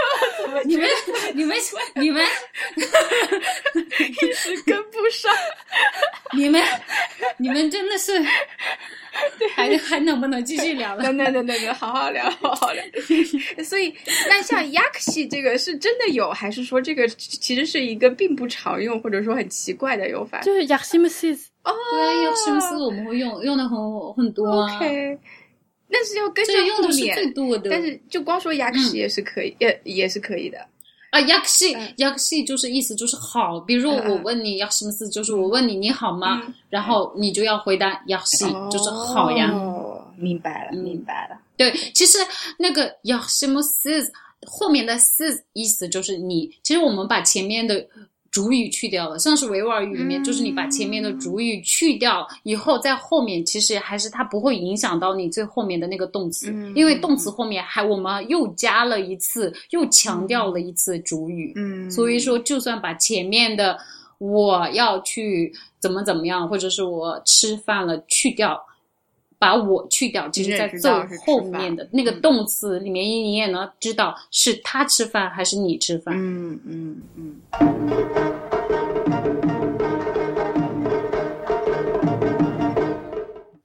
[0.64, 0.88] 你们
[1.34, 1.56] 你们
[1.94, 2.26] 你 们
[4.20, 5.32] 一时跟不上。
[6.34, 6.62] 你们
[7.36, 8.18] 你们真的是
[9.38, 11.02] 对，还还能不能继续聊了？
[11.02, 12.82] 能能能能能，好好聊，好好聊。
[13.62, 13.94] 所以，
[14.28, 20.40] 那像 yaksi 这个是真的有，还是说这个其实是一个并不常用，或者说很奇怪的用法？
[20.40, 20.98] 就是 yaksi
[21.64, 23.78] 哦，对，yaksi 我们会用，用的很
[24.14, 24.64] 很多。
[24.64, 25.18] OK，
[25.90, 30.58] 但是要跟着用的是最多的，但是就光说 yaksi 也是可以，也也是可以的。
[31.10, 33.60] 啊，yaksi，yaksi 就是意思就是好。
[33.60, 36.42] 比如我问你 yaksi 就是我问你你好吗？
[36.68, 39.52] 然后你就要回答 yaksi，就是好呀。
[39.52, 41.38] 哦，明白了，明白了。
[41.56, 42.18] 对，其实
[42.58, 43.46] 那个 yaksi
[44.46, 46.50] 后面的 s 意思就是你。
[46.62, 47.86] 其实我们把前面的。
[48.32, 63.78] 主语去掉了，像是维吾尔语里面，就是你把前面的主语去掉以后，在后面其实还是它不会影响到你最后面的那个动词，因为动词后面还我们又加了一次，又强调了一次主语，嗯，所以说就算把前面的
[64.16, 68.58] 我要去怎么怎么样，或者是我吃饭了去掉。
[69.42, 70.88] 把我去掉，其实在最
[71.26, 76.14] 后面的那个动词里面，你也能知道是他吃饭还是你吃饭。
[76.16, 77.40] 嗯嗯嗯。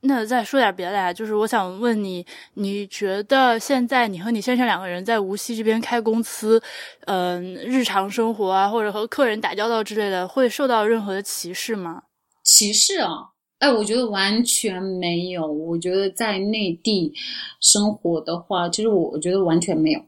[0.01, 2.25] 那再说点别的呀，就是我想问你，
[2.55, 6.59] 你觉得现在你和你先生两个人在无锡这边开公司，
[7.05, 12.01] 嗯，日常生活啊，或者和客人打交道之类的，会受到任何的歧视吗？
[12.43, 13.36] 歧视啊？
[13.59, 15.51] 哎，我觉得完全没有。
[15.51, 17.11] 我觉得在内地
[17.59, 20.01] 生活的话，其实我我觉得完全没有。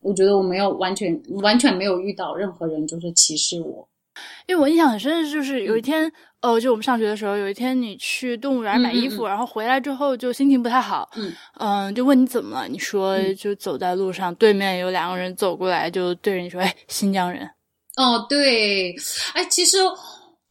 [0.00, 3.88] 我觉得我没有完全完全没有遇到任何人就是歧视我。
[4.46, 6.12] 因为我印象很深的就是有一天，
[6.42, 12.68] 哦，就我们上学的时候，有一天你去动物园买衣服，然后回来之后就心情不太好，嗯嗯，就问你怎么了？
[12.68, 17.50] 你说就走在路上，对面有两个人走过来，就对着你说：“哎，新疆人。”
[17.96, 18.94] 哦，对，
[19.34, 19.78] 哎，其实。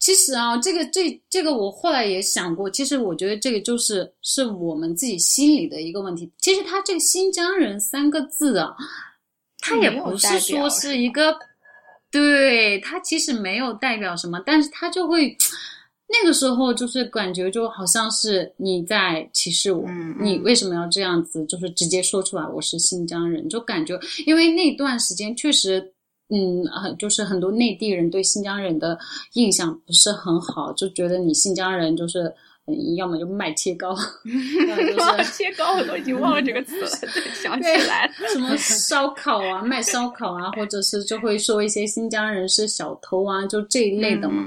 [0.04, 6.30] 其实啊，这个这这个我后来也想过，其实我觉得这个就是是我们自己心里的一个问题。
[6.42, 8.76] 其实他这个“新疆人”三个字啊，
[9.60, 11.34] 他也不是说是一个，
[12.10, 15.34] 对他其实没有代表什么，但是他就会
[16.06, 19.88] 那个时候就是感觉就好像是你在歧视我，
[20.20, 25.93] 你为什么要这样子，就是直接说出来我是新疆人，就感觉因为那段时间确实。
[26.34, 28.98] 嗯很，就是很多内地人对新疆人的
[29.34, 32.34] 印象不是很好，就觉得你新疆人就是，
[32.96, 33.94] 要么就卖切糕，
[34.26, 36.88] 卖切糕我都已经忘了这个词了，
[37.40, 44.42] 想起来什么烧烤啊，卖烧烤啊，或者是就会说一些新疆人是小偷啊，就这一类的嘛，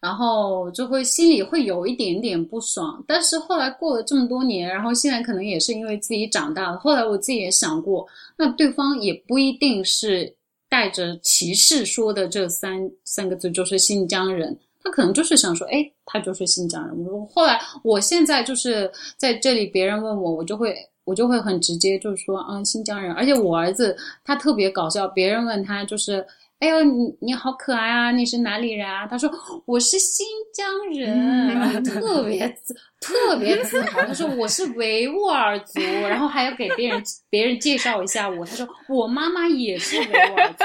[0.00, 3.04] 然后就会心里会有一点点不爽。
[3.06, 8.06] 但是后来过了这么多年，然后现在可能也是因为自己长大了，后来我自己也想过，
[8.38, 10.34] 那对方也不一定是。
[10.68, 17.06] 带着歧视说的这三三个字就是新疆人，他可能就是想说，哎，他就是新疆人。
[17.06, 23.12] 我后来，我现在就是在这里，别人问我，我就会我就会很直接，就是说，嗯，新疆人。
[23.12, 26.26] 而且我儿子他特别搞笑，别人问他就是。
[26.64, 28.10] 哎呦，你你好可爱啊！
[28.10, 29.06] 你是哪里人啊？
[29.06, 29.30] 他说
[29.66, 34.00] 我是新疆人，特别自特别自豪。
[34.00, 38.46] 他说我是维吾尔族，然后还要给别人别人介绍一下我。
[38.46, 40.64] 他说我妈妈也是维吾尔族，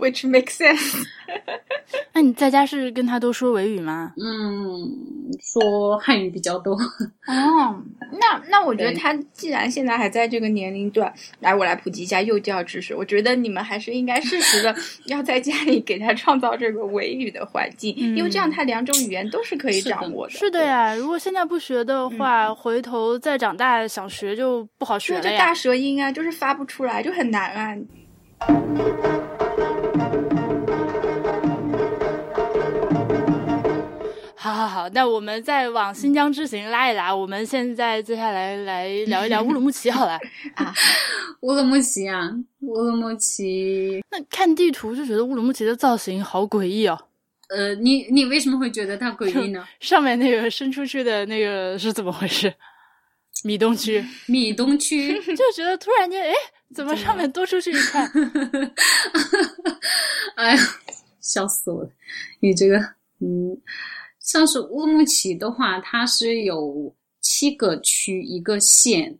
[0.02, 1.04] which makes sense。
[2.14, 4.14] 那你在家是跟他都说维语吗？
[4.16, 4.88] 嗯，
[5.40, 6.72] 说汉语比较多。
[6.74, 7.82] 哦，
[8.18, 12.94] 那那我觉得他既然现在还在这个年龄段，来我来普及一下幼教知识。
[12.96, 14.69] 我觉得你们还是应该适时的
[15.04, 20.32] 要在家里给他创造这个维语的环境，因为这样他两种语言都是可以掌握的。
[20.32, 25.38] 是的呀，如果现在不学的话，回头再长大想学就不好学了呀。
[25.38, 27.76] 大舌音啊，就是发不出来，就很难啊。
[34.42, 37.14] 好好好，那我们再往新疆之行拉一拉。
[37.14, 40.18] 我们现在接下来来聊一聊 乌鲁木齐，好了
[40.54, 40.72] 啊，
[41.42, 42.30] 乌鲁木齐啊，
[42.60, 44.02] 乌鲁木齐。
[44.10, 46.98] 那看地图就觉得乌鲁木齐的造型好诡异哦。
[47.50, 49.62] 呃，你你为什么会觉得它诡异呢？
[49.78, 52.50] 上面那个伸出去的那个是怎么回事？
[53.44, 56.32] 米东区，米东区，就觉得突然间，哎，
[56.74, 58.10] 怎么上面多出去一块？
[60.36, 60.62] 哎呀，
[61.20, 61.90] 笑死我了！
[62.40, 62.78] 你这个，
[63.20, 63.60] 嗯。
[64.20, 69.18] 像是乌鲁木齐的话，它是有七个区一个县，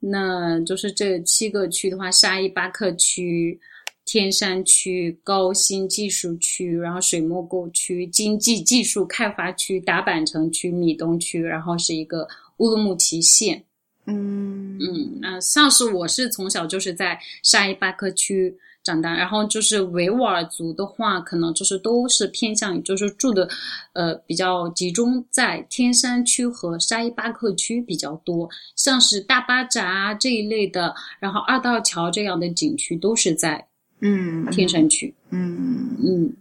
[0.00, 3.58] 那就是这七个区的话：沙依巴克区、
[4.04, 12.28] 天山区、高新技术区，然后水墨沟区、经济技术开发区、达坂城区、米东区，然后是一个
[12.58, 13.64] 乌鲁木齐县。
[14.06, 18.54] 嗯嗯，那像是我是从小就是在沙依巴克区
[18.84, 19.12] 长大。
[19.14, 23.48] 然后就是维吾尔族的话，可能就是都是偏向于就是住的，
[23.94, 33.66] 呃，比较集中在天山区和沙依巴克区比较多，像是大巴扎这一类的，然后二道桥这样的景区都是在
[34.00, 35.12] 嗯天山区。
[35.30, 36.32] 嗯嗯，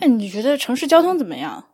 [0.00, 1.66] 那你觉得城市交通怎么样？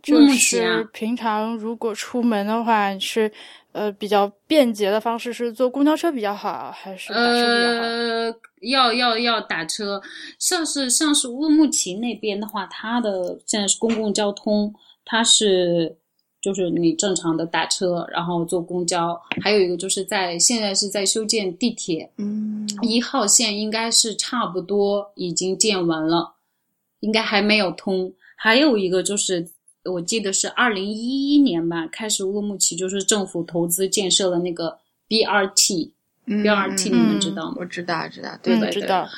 [0.00, 3.30] 就是平常如果出门的话，是
[3.78, 7.80] 呃比较便捷的方式是坐公交车比较好，还是打车比较好？
[7.82, 10.02] 呃，要要要打车。
[10.38, 14.74] 像是像是乌鲁木齐那边的话，它的现在是公共交通，
[15.04, 15.96] 它是
[16.42, 19.18] 就是你正常的打车，然后坐公交。
[19.40, 26.34] 还有一个就是在现在是在修建地铁，嗯，一号线应该是差不多已经建完了，
[27.00, 28.12] 应该还没有通。
[28.36, 29.48] 还有一个就是。
[29.88, 34.78] 我记得是二零一一年吧，开始乌鲁木齐就是政府投资建设了那个
[35.08, 37.56] BRT，BRT 你们知道吗？
[37.58, 39.08] 我知道，知道，对知道，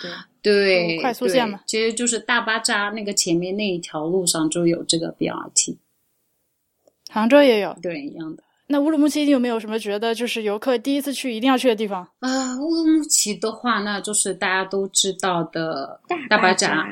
[0.42, 1.60] 对对，快速线嘛。
[1.66, 5.76] 其实就是大巴扎那个前面那一条路上就有这个 BRT，
[7.10, 8.42] 杭州也有，对，一样的。
[8.68, 12.56] 那乌鲁木齐有没有什么觉得就是游客第一次去一定要去的地方啊？
[12.60, 16.86] 乌鲁木齐的话，那就是大家都知道的大巴扎，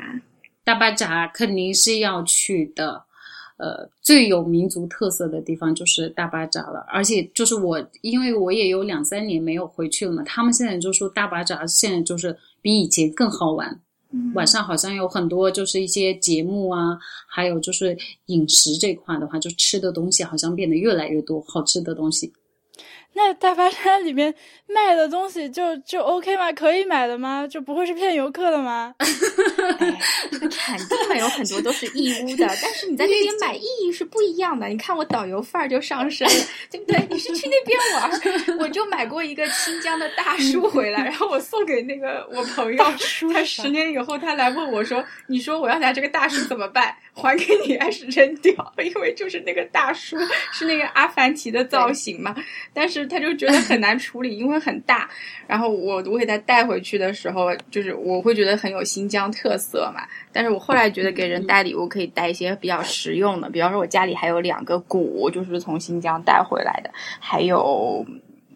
[0.64, 3.04] 大巴扎肯定是要去的。
[3.59, 13.80] 呃，最有民族特色的地方就是大巴扎了，而且就是我，因为我也有两三年没有回去了嘛，他们现在就说大巴扎现在就是比以前更好玩，
[14.34, 22.32] 晚上好像有很多就是一些节目啊，还有就是饮食这块的话，就吃的东西好像变得越来越多，好吃的东西。
[23.14, 24.32] 那大巴山里面
[24.68, 26.52] 卖的东西就就 OK 吗？
[26.52, 27.46] 可以买的吗？
[27.48, 28.94] 就不会是骗游客的吗？
[30.30, 34.68] 这 个肯定有很多都是义乌的，但是你在那边买意义是不一样的。
[34.68, 36.34] 你看我导游范儿就上身了，
[36.70, 37.06] 对不对？
[37.10, 42.84] 你是去那边玩，我就买过一个新疆的大叔回来，然后我送给那个我朋友，
[43.32, 46.94] 他十年以后他来问我说：“你说我要拿这个大叔怎么办？
[47.22, 48.54] 还给你还是扔掉？
[48.78, 50.16] 因为就是那个大叔
[50.52, 52.32] 是那个阿凡提的造型嘛，
[52.72, 55.08] 但是。”他就觉得很难处理，因为很大。
[55.46, 60.02] 然后我我给他带回去的时候，就是我会觉得很有新疆特色嘛。
[60.30, 68.04] 但是我后来觉得给人带礼物可以带一些比较实用的，比方说我家里还有两个鼓，就是从新疆带回来的，还有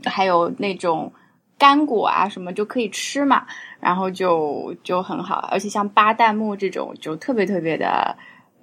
[0.05, 1.11] 还有那种
[1.57, 3.47] 干果啊什么就可以吃嘛，
[3.81, 5.49] 然后就就很好。
[5.51, 8.15] 而且像巴旦木这种就特别特别的。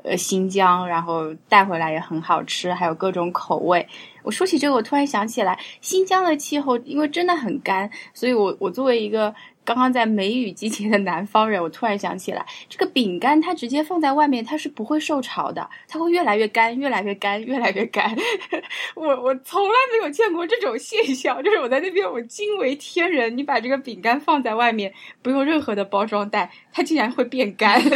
[0.04, 3.88] 呃，新疆，然后带回来也很好吃，还有各种口味。
[4.24, 9.34] 我说起这个，我突然想起来，新疆的气候因为真的很干，所以我我作为一个
[9.66, 18.16] 刚刚在梅雨季节的南方人，我突然想起来，这个饼干它直接放在外面，它是不会受潮的，它会越来越干，越来越干，越来越干。
[18.96, 23.38] 我我从来没有见过这种现象，就是我在那边我惊为天人。
[23.38, 24.92] 你把这个饼干放在外面，
[25.22, 27.80] 不用任何的包装袋，它竟然会变干。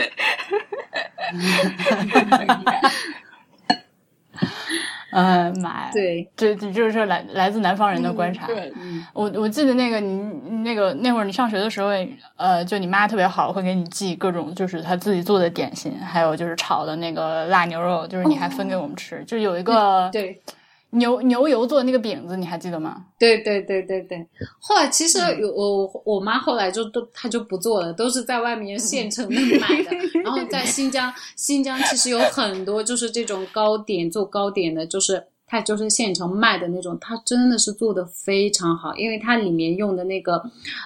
[5.14, 5.90] 嗯，妈呀！
[5.94, 8.48] 对，这这就是来来自南方人的观察。
[8.48, 8.74] 对，
[9.14, 10.18] 我我记得那个你
[10.64, 11.90] 那个那会儿你上学的时候，
[12.36, 20.42] 呃，就你妈特别好，会给你寄各种就是她自己做的点心，还有就是炒的那个辣牛肉，就是你还分给我们吃，就有一个对。
[20.94, 23.06] 牛牛油做的那个饼子，你还记得吗？
[23.20, 24.28] 对对对对对。
[24.60, 29.92] 后来其实有我我妈后来就都她就不做了，都是在外面现成的买的。
[30.24, 40.42] 然后在新疆， 新疆其实有很多就是这种糕点做糕点的，就是它就是现成卖的那种，它真的是做的非常好，因为它里面用的那个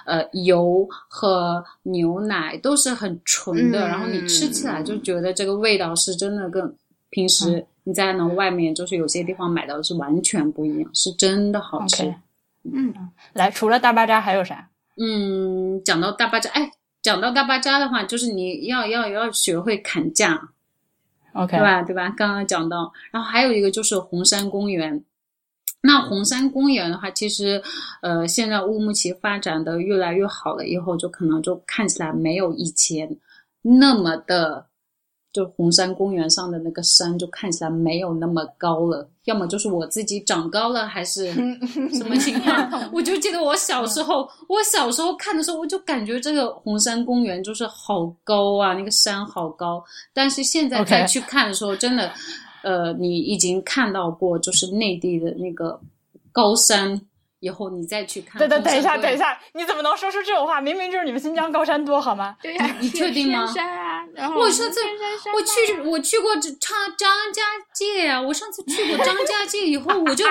[0.06, 6.74] 呃油和牛奶都是很纯的，然后你吃起来就觉得这个味道是真的跟
[7.10, 7.66] 平时。
[7.88, 12.14] 你在那外面就是有些地方买到的是完全不一样，是真的好吃。
[12.70, 12.92] 嗯，
[13.32, 14.68] 来，除了大巴扎还有啥？
[14.98, 16.70] 嗯，讲到大巴扎，哎，
[17.00, 20.50] 讲到大巴扎的话，就是你要要要学会砍价
[21.32, 21.82] ，OK，对吧？
[21.82, 22.10] 对吧？
[22.14, 25.02] 刚刚讲到，然后还有一个就是红山公园。
[25.80, 27.62] 那红山公园的话，其实
[28.02, 33.16] 呃，现在乌鲁木齐发展的越来越好了，以后就可能就看起来没有以前
[33.62, 34.67] 那么的。
[35.32, 39.08] 就红山公园上的那个山，就看起来没有那么高了。
[39.24, 41.30] 要么就是我自己长高了，还是
[41.92, 42.90] 什么情况？
[42.92, 49.84] 我就记得我小时候，我小时候看的时候，我就感觉这个红山公园就是好高啊，那个山好高。
[50.14, 52.10] 但是现在再去看的时候，真的，
[52.62, 55.78] 呃，你已经看到过，就是内地的那个
[56.32, 57.00] 高山。
[57.40, 58.38] 以后你再去看。
[58.38, 60.60] 等等等一下，等一下，你怎么能说出这种话？
[60.60, 62.36] 明明就是你们新疆高山多，好吗？
[62.42, 63.46] 对呀，你确定吗？
[63.46, 64.80] 山啊，然后我上次
[65.34, 70.24] 我去我去过这张张家界啊，我上次去过张家界以后，我就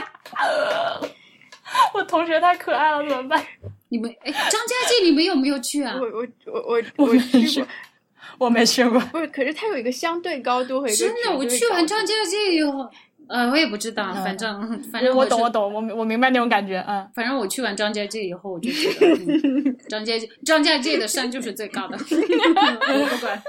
[1.93, 3.43] 我同学太可爱了，怎么办？
[3.89, 5.95] 你们哎，张家界你们有没有去啊？
[5.99, 6.62] 我我我
[6.97, 7.68] 我我去过，
[8.39, 8.99] 我没去过。
[8.99, 12.89] 不是，可是它有一个相对高度和真的，我去完张家界以后。
[13.30, 23.43] 呃，我也不知道，反正反正我懂，我懂，我我明白那种感觉，嗯， 反正我去完张家界以后，我就觉得张家界张家界的山就是最高的，我不管。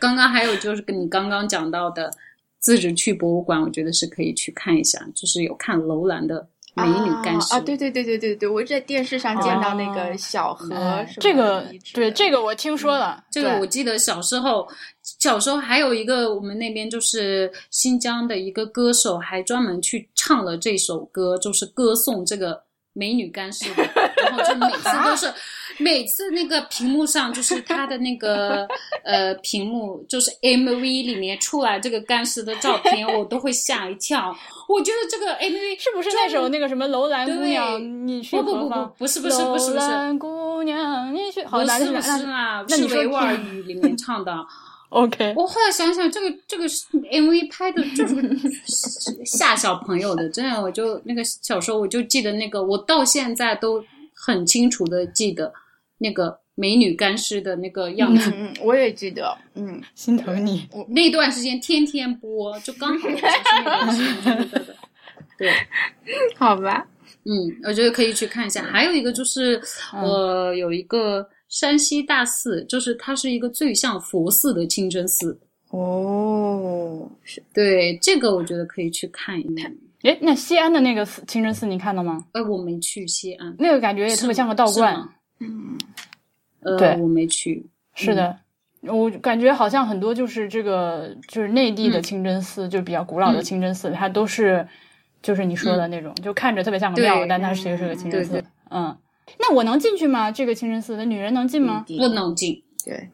[0.00, 2.10] 刚刚还有就是跟你刚刚讲到的
[2.58, 6.48] 自治区博物馆，我觉得是可以去看一下，就是有看楼兰的。
[6.76, 7.60] 美女干尸啊！
[7.60, 11.64] 对对对对对对，我在电视上见到那个小何，这个
[11.94, 13.24] 对这个我听说了。
[13.30, 14.68] 这个我记得小时候，
[15.18, 22.62] 小时候还有一个我们那边就是新疆的一个歌手，还专门去唱了这首歌，就是歌颂这个
[22.96, 25.32] 美女干尸，然后就每次都是。
[25.78, 28.66] 每次那个屏幕上就是他的那个
[29.04, 34.34] 呃屏幕，就是 MV 里面出来这个干尸的照片，我都会吓一跳。
[34.68, 38.06] 我觉得这个 MV 是不是那首那个什么楼兰姑娘？
[38.08, 42.64] 你去不不不不不是不是不是不是楼兰姑娘，你去好难是不是啊？
[42.66, 44.34] 是维吾尔语里面唱的。
[44.90, 48.14] OK，我后来想想，这个这个 MV 拍的就是
[49.26, 53.84] 吓小朋友的，真的，我就那个小时候我就记得那个，我到现在都
[54.14, 55.52] 很清楚的记得。
[55.98, 60.68] 那个美女干尸的那个样子，嗯，我也记得，嗯， 心疼你。
[60.70, 64.62] 我那段时间天天播，就刚好就是那个
[65.38, 65.50] 对，
[66.36, 66.86] 好吧，
[67.24, 67.32] 嗯，
[67.64, 68.62] 我觉得可以去看一下。
[68.64, 69.58] 还有一个就是，
[69.90, 75.38] 呃，有一个山西大寺，就是它是一个最像佛寺的清真寺。
[75.70, 79.74] 哦，是对，这个我觉得可以去看一看。
[80.02, 82.24] 哎，那西安的那个寺清真寺你看到吗？
[82.32, 85.08] 哎，我没去西安，那个感觉也特别像个道观。
[85.40, 85.76] 嗯，
[86.60, 87.66] 呃，我没去。
[87.94, 88.38] 是的，
[88.82, 94.66] 我感觉好像很多就是这个，就是内地的清真寺，就比较古老的清真寺，它都是
[95.22, 98.44] 就是你说的那种，就看着特别像个庙，但它其实是个清真寺。
[98.70, 98.96] 嗯，
[99.38, 100.30] 那我能进去吗？
[100.30, 101.84] 这个清真寺的女人能进吗？
[101.98, 102.62] 不能进。
[102.84, 103.08] 对，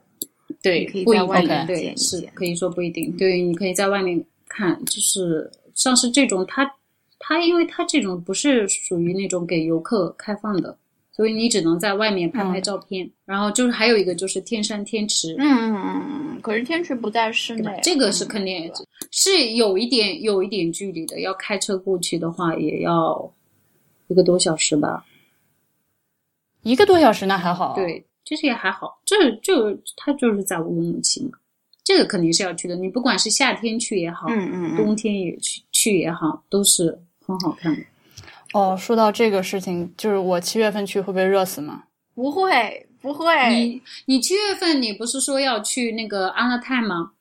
[0.63, 3.11] 对，可以在外面对，是可以说不一定。
[3.17, 6.71] 对，你可以在外面看，就是像是这种，它
[7.19, 10.77] 它因为它这种不是属于那种给游客开放的。
[11.15, 18.73] 所以你只能在外面拍拍照片，然后就是还有一个就是天山天池，嗯嗯嗯嗯，可是天池不在室内，这个是肯定
[19.11, 23.31] 是有一点有一点距离的，要开车过去的话也要
[24.09, 25.05] 一个多小时吧，
[26.63, 31.33] 一个多小时那还好，对，其实也还好，这就它就是在乌鲁木齐嘛，
[31.85, 37.83] 这个肯定是要去的，你不管是夏天去也好，嗯嗯，冬天也去去也好，都是很好看的。
[38.53, 41.85] 哦，说到这个事情，就是我七月份去会不会热死吗？
[42.15, 43.27] 不会，不会。
[43.51, 47.13] 你你七月份你不是说要去那个阿勒泰吗？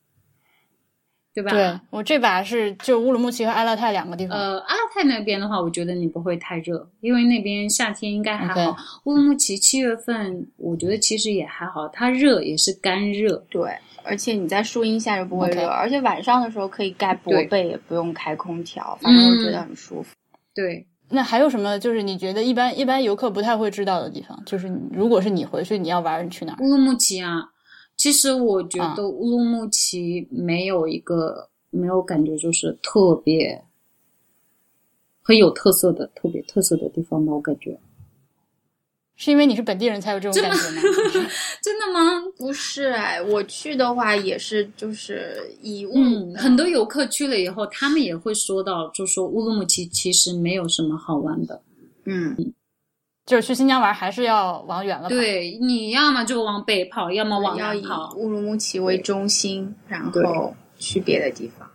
[1.34, 1.52] 对吧？
[1.52, 4.38] 对我这把是就乌鲁木齐和阿勒泰两个地方。
[4.38, 8.76] 呃，阿勒泰那边的话，我觉得你不会太热，因为那边夏天应该还好。
[9.06, 13.38] 乌鲁木齐七月份，我觉得其实也还好，它热也是干热。
[13.50, 13.72] 对，
[14.04, 20.14] 而且你在树荫下就不会热，而且晚上的时候可以盖薄被，也不用开空调，反正我觉得很舒服。
[20.54, 20.88] 对。
[21.14, 21.78] 那还有什么？
[21.78, 24.42] 就是你觉得一般一般游客不太会知道的地方？
[24.46, 26.58] 就是如果是你回去，你要玩，你去哪儿？
[26.64, 27.44] 乌鲁木齐啊，
[27.96, 33.64] 其实我觉得乌鲁木齐没有一个没有感觉，就是特别
[35.22, 37.80] 很有特色的、特别特色的地方吧，我感觉。
[39.16, 40.82] 是因为你是本地人才有这种感觉吗？
[41.62, 42.24] 真的吗？
[42.36, 51.62] 不是哎，我去的话也是，就是以嗯，很多游客去了以后，他们也会说到，就说乌鲁木齐其实没有什么好玩的。
[52.06, 52.36] 嗯，
[53.32, 55.10] 就是去新疆玩还是要往远了跑。
[55.10, 58.14] 对，你要么就往北跑，要么往南跑。
[58.18, 61.66] 乌鲁木齐为中心，然后去别的地方。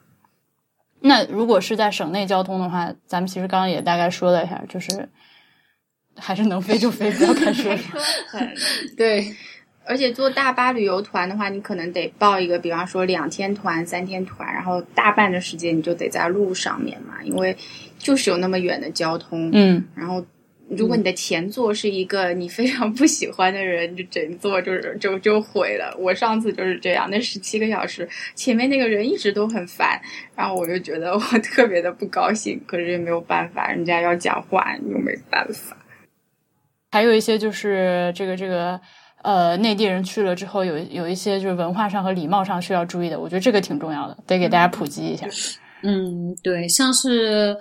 [1.00, 5.08] 那如果是在省内交通的话，咱们其实刚刚也大概说了一下，就是。
[6.18, 7.76] 还是能飞就飞，不要开车。
[8.26, 8.54] 很
[8.96, 9.22] 对，
[9.84, 17.54] 而且坐大巴旅游团的话，你可能得报一个，比方说两天团、三天团，然后大半的时间你就得在路上面嘛，因为
[17.98, 19.50] 就是有那么远的交通。
[19.52, 20.24] 嗯，然后
[20.68, 25.96] 如果你的前座是一个你非常不喜欢的人，就整座就是就就毁了。
[25.98, 30.00] 我上次就是这样，那十七个小时，前面那个人一直都很烦，
[30.34, 35.76] 然后我就觉得我特别的不高兴，可是也没有办法，人家要讲话，你又没办法。
[36.90, 38.80] 还有一些就是这个这个
[39.22, 45.26] 呃，内地人去了之后，有有一些就是文化上和礼貌上需要注意的，我觉得这个挺重要的，得给大家普及一下。
[45.82, 47.56] 嗯，对，像是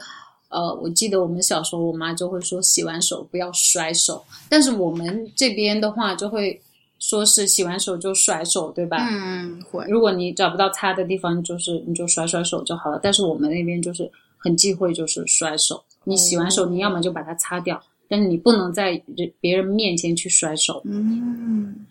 [0.55, 6.61] 呃，我记得我们小时候，我妈就会说洗完手不要甩手，但是我们这边的话就会
[6.97, 9.05] 说是洗完手就甩手，对吧？
[9.11, 9.85] 嗯，会。
[9.89, 12.97] 如果你找不到擦的地方，就是你就甩甩手就好了。
[13.03, 17.81] 但是我们那边就是很忌讳就是甩手，你洗完手你要么就把它擦掉。
[18.07, 20.81] 但是你不能在人别人面前去甩手。
[20.85, 21.85] 嗯，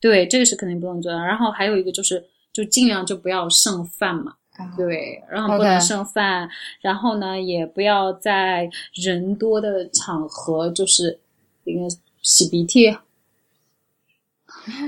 [0.00, 1.18] 对，这个是肯定不能做的。
[1.18, 4.34] 然后还有一个就是，就尽量就不要剩饭嘛。
[4.76, 6.48] 对，然后不能剩饭，
[6.80, 11.18] 然后呢，也不要在人多的场合，就是
[11.64, 11.88] 那个
[12.22, 12.96] 洗鼻涕。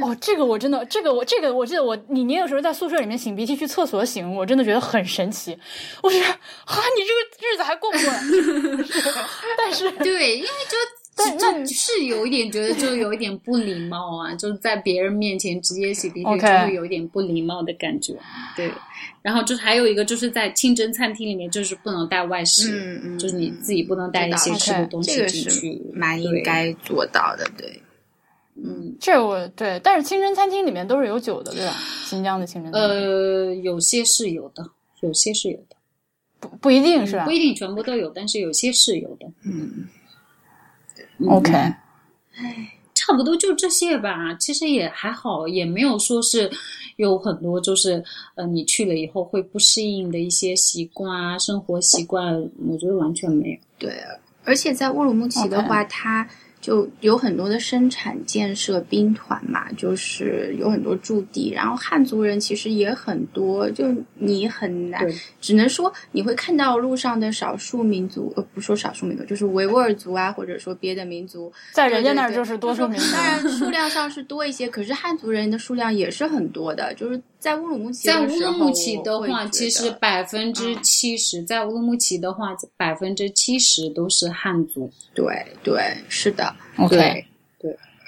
[0.03, 5.57] 哦，这个我真的，这个我这个我记得我你你有时候在宿舍里面擤鼻涕去厕所擤，我真的觉得很神奇。
[6.03, 6.37] 我觉得啊，
[6.97, 8.21] 你这个日子还过不过来？
[9.57, 10.98] 但是对，因为就。
[11.19, 18.15] 但那是有一点觉得，就有一点不礼貌啊， 就是在别人面前直接洗鼻涕，就会有一点不礼貌的感觉。
[18.57, 18.71] 对，
[19.21, 27.45] 然后就是还有一个，就是在清真餐厅里面，就是不能带外食，嗯嗯，就是你自己不能带一些吃的东西进去，蛮应该做到的。
[27.57, 27.83] 对，
[28.55, 31.75] 嗯，这我对，但是清真餐厅里面都是有酒的，对吧？
[32.05, 34.65] 新疆的清真，呃，有些是有的，
[35.01, 35.77] 有些是有的，
[36.41, 37.25] 不不一定是吧？
[37.25, 39.87] 不一定全部都有，但是有些是有的，嗯。
[41.27, 41.77] OK，哎，
[42.95, 44.35] 差不多就这些吧。
[44.35, 46.51] 其实也还好，也没有说是
[46.97, 48.03] 有很多，就是
[48.37, 52.35] 呃，你去了以后会不适应的一些习惯啊，生活习惯，
[52.69, 53.59] 我觉得完全没有。
[53.79, 53.93] 对，
[54.45, 56.29] 而且在乌鲁木齐的话，它。
[56.69, 65.03] 就有很多的生产建设兵团嘛，就是有很多驻地，然后汉族人其实也很多，就你很难，
[65.41, 86.53] 只能说你会看到路上的少数民族，呃，不说少数民族，就是维吾尔族啊，或者说别的民族，在人家那儿就是多数民族，当然数量上是多一些，可是汉族人的数量也是很多的，就是在乌鲁木齐，在乌鲁木齐的话，其实百分之七十，在乌鲁木齐的话，百分之七十都是汉族，对对，是的。
[86.91, 87.25] 对。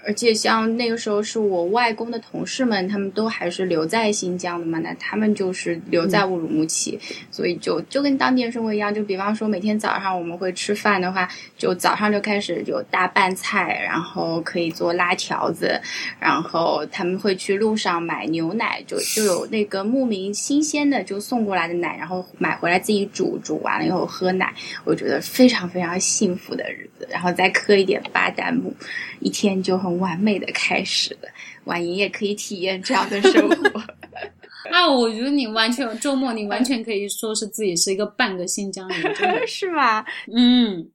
[0.05, 6.99] 而且像那个时候是我外公的同事们，他们都还是留在新疆的嘛，那他们就是留在乌鲁木齐，
[7.31, 8.93] 所以就就跟当地人生活一样。
[8.93, 15.81] 就比方说每天早上我们会吃饭的话，就早上就开始有大拌菜，然后可以做拉条子，
[16.19, 28.75] 然后他们会去路上买牛奶，就就有那个牧民新鲜的就送过来的奶，然后买回来自己煮，煮完了以后喝奶，我觉得非常非常幸福的日子，然后再磕一点巴旦木，
[29.21, 29.91] 一天就很。
[30.01, 31.29] 完美的开始了，
[31.65, 33.83] 婉莹也可以体验这样的生活。
[34.71, 39.15] 那，我觉得你完全周末，你完全可以说是自己是一个半个新疆人，
[39.47, 40.03] 是吧？
[40.35, 40.89] 嗯，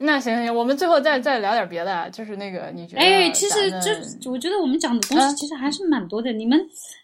[0.00, 3.02] 那行行，我们最后再再聊点别的，就是那个你觉得？
[3.02, 3.70] 哎，其实
[4.20, 6.58] 就我觉得我们讲的东西其实还是蛮多的，你们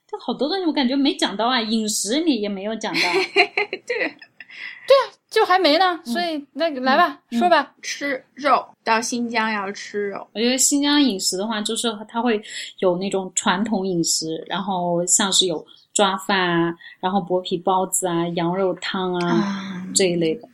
[0.06, 3.00] 这好多东西我感觉没讲到啊，饮食你也没有讲到，
[3.86, 5.19] 对，对啊。
[5.30, 10.26] 就还没呢，所以那来吧，说吧，吃肉到新疆要吃肉。
[10.34, 12.42] 我觉得新疆饮食的话，就是它会
[12.80, 15.64] 有那种传统饮食，然后像是有
[15.94, 20.48] 抓饭啊，然后薄皮包子啊，羊肉汤啊这一类的，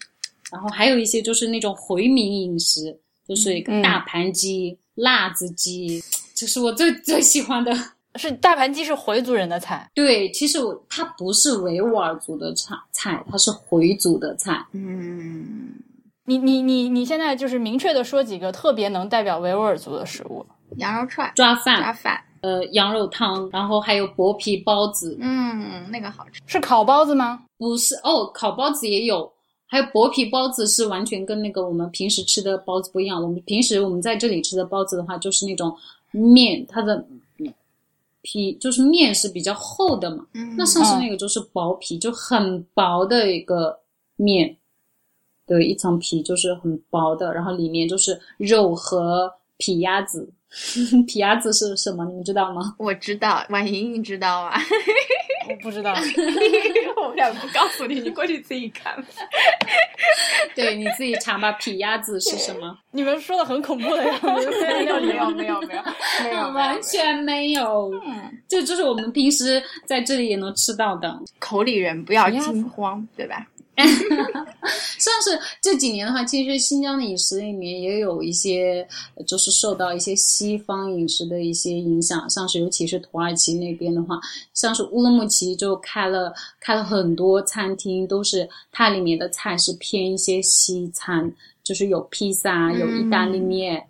[0.53, 2.95] 然后还有一些就是那种回民饮食，
[3.27, 6.03] 就是一个大盘鸡、辣子鸡，
[6.35, 7.73] 这是我最 最喜欢的。
[8.17, 10.59] 是大盘鸡是回族人的菜，对，其实
[10.89, 14.65] 它不是维吾尔族的菜，菜它是回族的菜。
[14.73, 15.75] 嗯，
[16.25, 20.45] 你你你你现在就是明确的说几个特别能代表维吾尔族的食物：
[20.77, 25.17] 羊肉串、抓饭、抓饭，呃，羊肉汤，然后还有薄皮包子。
[25.21, 26.41] 嗯，那个好吃。
[26.47, 27.43] 是烤包子吗？
[27.59, 29.33] 不是哦，烤包子也有，
[29.67, 33.23] 还有薄皮包子是完全跟那个我们平时吃的包子不一样。
[33.23, 35.77] 我们平时我们在这里吃的包子的话，就是那种
[36.11, 37.05] 面，它的。
[38.29, 43.79] 皮就是面是比较厚的嘛，那上次那个就是薄皮，就很薄的一个
[44.17, 44.57] 面，
[45.47, 50.29] 对，一层皮就是很薄的，然后里面就是肉和皮鸭子。
[51.07, 52.05] 皮鸭子是什么？
[52.07, 52.75] 你们知道吗？
[52.79, 54.53] 我知道，婉莹你知道吗？
[55.57, 55.95] 我不知道，
[57.03, 58.95] 我们俩不告诉你，你过去自己看。
[60.55, 61.53] 对，你自己查吧。
[61.53, 62.77] 皮鸭子是什么？
[62.93, 65.83] 你们说的很恐怖的样子，没有没有没有没有
[66.23, 67.91] 没有，完全没有。
[68.07, 71.19] 嗯，这就是我们平时在这里也能吃到的。
[71.39, 73.47] 口里人不要惊慌，对吧？
[74.99, 78.87] 像是这几年的话，其实新疆的饮食里面也有一些，
[79.27, 82.29] 就是受到一些西方饮食的一些影响。
[82.31, 84.19] 像是尤其是土耳其那边的话，
[84.55, 91.31] 像是乌鲁木齐就开了开了很多餐厅，都是它里面的菜是偏一些西餐，
[91.63, 93.87] 就是有披萨，有意大利面。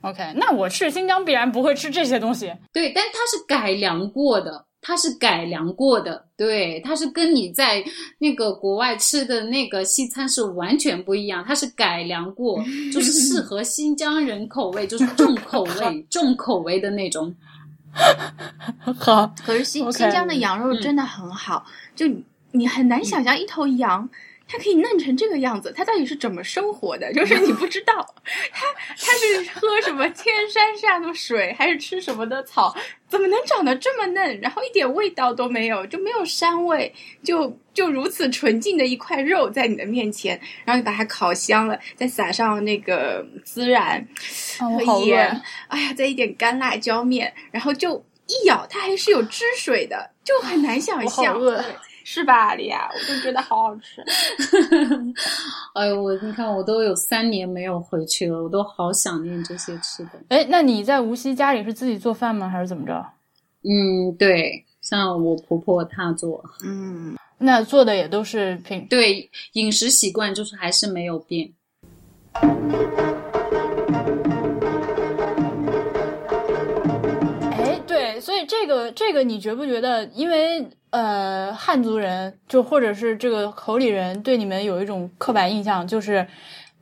[0.00, 2.52] OK，那我去新疆必然不会吃这些东西。
[2.72, 4.64] 对，但它是改良过的。
[4.86, 7.82] 它是改良过的，对，它是跟你在
[8.18, 12.62] 那个国外吃的那个西餐是完全不一样，它是改良过，
[12.92, 17.34] 就是适合新疆人口味，就是重口味、 重口味的那种。
[18.98, 21.64] 好，可是新新疆的羊肉真的很好，
[21.96, 22.06] 就
[22.52, 24.08] 你很难想象一头羊
[24.46, 27.12] 它可以嫩成这个样子，它到底是怎么生活的？
[27.12, 27.94] 就是你不知道，
[28.52, 32.74] 它它是喝什么天山下的水，还是吃什么的草？
[33.08, 34.40] 怎么能长得这么嫩？
[34.40, 36.92] 然后一点味道都没有，就没有膻味，
[37.22, 44.06] 就就如此纯净的一块肉在你的面前，然后你把它烤香了，再撒上那个孜然
[44.58, 51.40] 和盐，哎呀，再一点干辣椒面，然后就一咬，它还是有汁水的，就很难想象。
[52.06, 52.86] 是吧，李亚？
[52.92, 54.04] 我就觉得好好吃。
[55.74, 60.10] 哎呦，我你看，我都有三年没有回去了，我都好想念这些吃的。
[60.28, 62.46] 哎，那你在无锡家里是自己做饭吗？
[62.46, 63.04] 还是怎么着？
[63.62, 66.44] 嗯，对，像我婆婆她做。
[66.62, 68.86] 嗯，那做的也都是平。
[68.86, 71.50] 对，饮食习惯就是还是没有变。
[77.50, 80.04] 哎，对，所以这个这个，你觉不觉得？
[80.08, 80.68] 因为。
[80.94, 86.24] 呃，汉族人就或者是这个口里人对你们有一种刻板印象，就是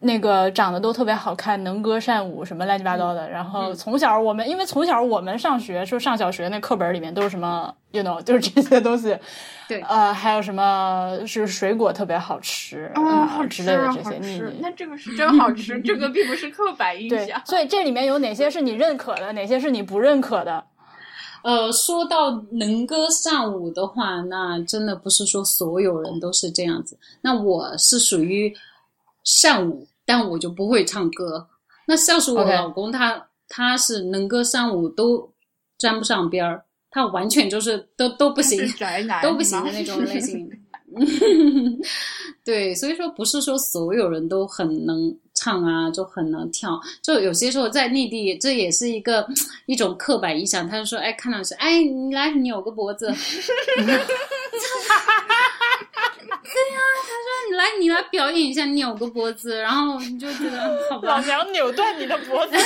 [0.00, 3.30] 那个长得都特别好看，能歌善舞，什么乱七八糟的。
[3.30, 9.16] 然后从小我们，因为从小我们上学，说上小学那课本里面都是什么，you know，就是这些东西。
[9.66, 14.18] 对，呃，还有什么是水果特别好吃啊之类的这些。
[14.18, 14.58] 秘密。
[14.60, 17.40] 那这个是真好吃， 这个并不是刻板印象。
[17.46, 20.62] 所以这里面有哪些是你认可的，哪些是你不认可的？
[21.42, 26.96] 呃，说到能歌善舞的话，那真的不是说所有人都是这样子。
[27.20, 28.54] 那我是属于
[29.24, 31.46] 善舞，但我就不会唱歌。
[31.86, 35.28] 那像是我老公，他他是能歌善舞都
[35.78, 38.58] 沾不上边儿，他完全就是都都不行，
[39.22, 40.48] 都不行的那种类型。
[42.44, 46.80] 对，所以说不是说所有人都很能唱啊，就很能跳。
[47.02, 49.26] 就有些时候在内地，这也是一个
[49.66, 50.68] 一种刻板印象。
[50.68, 53.06] 他就说：“哎，看到是哎，你来扭个脖子。
[53.74, 53.98] ”对呀，
[57.02, 62.56] 他说：“你来，你来表演一下，扭个脖子。”然后你就觉得，好吧，老娘扭断你的脖子。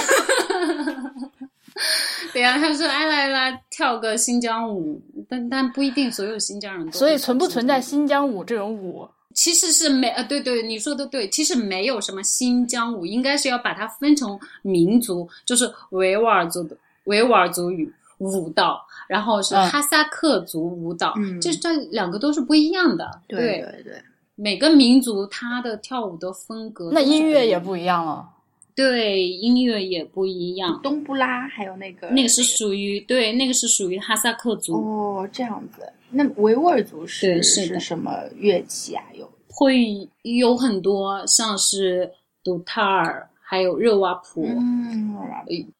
[2.34, 5.00] 对呀，他说：“哎，来来，跳个新疆舞。”
[5.30, 6.92] 但但不一定所有新疆人都。
[6.92, 9.08] 所以存不存在新疆舞这种舞？
[9.36, 16.74] 其实是没呃，对对，你说的对，其实没有什么新疆舞，应该是要把它分成民族，就是维吾尔族的
[17.04, 23.20] 维吾尔族语舞蹈，然后是哈萨克族舞蹈，就是这两个都是不一样的。
[23.28, 24.02] 对对对，
[24.36, 28.26] 每个民族它的跳舞的风格，那音乐也不一样了。
[28.74, 30.80] 对，音乐也不一样。
[30.82, 34.74] 冬不拉还有那个，那个是属于对，那个是属于哈萨克族。
[34.74, 35.82] 哦，这样子。
[36.16, 39.04] 那维吾尔族是是什么乐器啊？
[39.14, 42.10] 有会有很多，像是
[42.42, 44.44] 杜塔尔，还有热瓦普。
[44.44, 45.14] 嗯，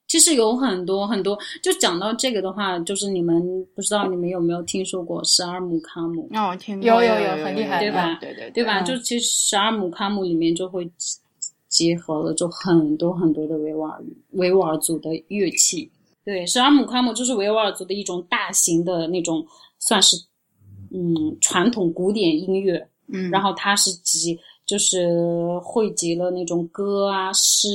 [0.07, 1.39] 其实有很多很多。
[1.63, 6.29] 就讲到这个的话，就是你们不知道你们有没有听说过十二木卡姆？
[6.35, 8.19] 哦，听过有有有，很厉害，对吧？
[8.21, 8.83] 对对对吧？
[8.83, 10.91] 就其实十二木卡姆里面就会。
[11.69, 15.91] 结合了就很多很多的维吾尔维吾尔族的乐器，
[16.25, 19.45] 对，十二木卡姆就是维吾尔族的一种大型的那种，
[19.87, 20.17] 算是
[20.91, 25.09] 嗯传统古典音乐，嗯，然后它是集就是
[25.63, 27.69] 汇集了那种歌啊、诗、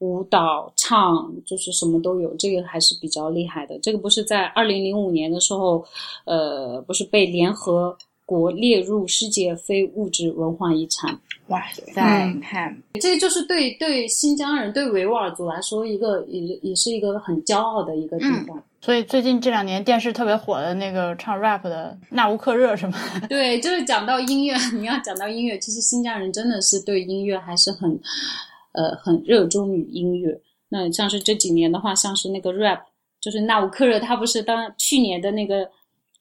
[0.00, 3.78] 舞蹈、唱，就是什么都有，这个还是比较厉害的。
[3.78, 5.84] 这个不是在二零零五年的时候，
[6.24, 7.96] 呃，不是被联合。
[8.26, 11.20] 国列入世界非物质文化遗产。
[11.50, 12.00] 哇塞！
[12.40, 18.62] 看，这就是对对新疆人、对维吾尔族来说，一个也也是一个很骄傲的一个地方。
[18.80, 22.96] 所以最近这两年电视特别火的那个唱 rap 的纳吾克热是吗？
[23.28, 27.90] 对，就是讲到音乐，你要讲到音乐，其实新疆人真的是对音乐还是很
[28.72, 30.40] 呃很热衷于音乐。
[30.68, 32.78] 那像是这几年的话，像是那个 rap，
[33.20, 35.68] 就是纳吾克热，他不是当去年的那个。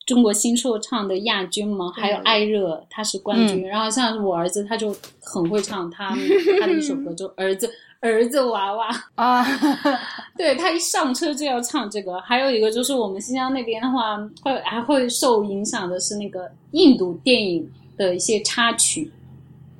[0.09, 1.93] 中国新说唱的亚军吗？
[1.95, 3.61] 还有艾热，他是冠军。
[3.67, 4.91] 然后像我儿子，他就
[5.21, 6.09] 很会唱他
[6.59, 9.45] 他的一首歌，就儿子儿子娃娃啊，
[10.35, 12.19] 对他一上车就要唱这个。
[12.21, 19.11] 还有一个就是我们新疆那边的话，会还会受影响的是那个印度电影的一些插曲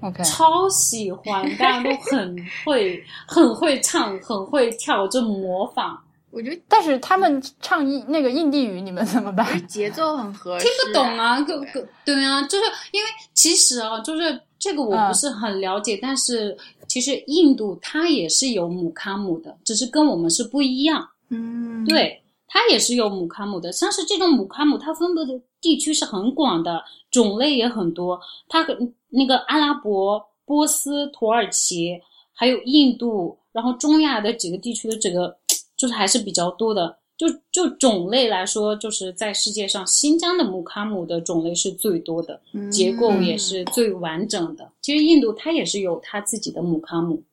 [0.01, 5.99] ，OK，超喜欢，大家都很会很会唱，很会跳，就模仿。
[6.31, 9.67] 我觉得，但是他们唱印那个印地语，你们怎么办？
[9.67, 16.55] 节奏很合适，听不懂啊，个个对啊，就是因为其实啊，就是这个我不是很了解，但是
[16.87, 21.09] 其实印度它也是有姆卡姆的，只是跟我们是不一样。
[21.29, 28.19] 嗯，对，它也是有姆卡姆的，像是这种姆卡姆，它分布的地区是很广的，种类也很多。
[28.47, 28.63] 它
[29.09, 31.99] 那个阿拉伯、波斯、土耳其，
[32.33, 35.38] 还有印度，然后中亚的几个地区的这个。
[35.79, 44.69] 就是还是比较多的，就就种类来说，就是在世界上，新疆的木卡姆的种类是最多的，结构也是最完整的。
[44.81, 47.23] 其实印度它也是有它自己的木卡姆。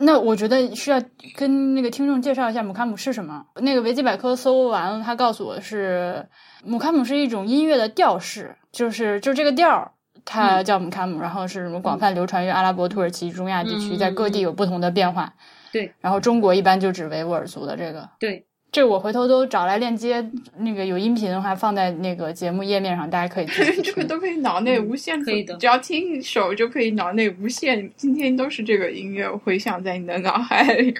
[0.00, 1.02] 那我觉得需要
[1.34, 3.44] 跟那个听众介绍一下姆卡姆是什么。
[3.56, 6.24] 那个维基百科搜完了，他告诉我是
[6.64, 9.90] 姆卡姆是一种音乐的调式，就是就这个调儿，
[10.24, 15.34] 它叫姆卡姆，然后是什么广泛流传于阿拉伯、土耳其、中亚地区，在各地有不同的变化。
[15.72, 18.08] 对，然后中国一般就指维吾尔族的这个。
[18.18, 18.44] 对。
[18.70, 23.46] 这我回头都找来链接，那个有音频的话放在那个节目页面上，大家可以
[23.82, 30.94] 这个都可以脑内无限可以的，只要听一首就可以脑内无限，今天都是这个音乐回响在你的脑海里。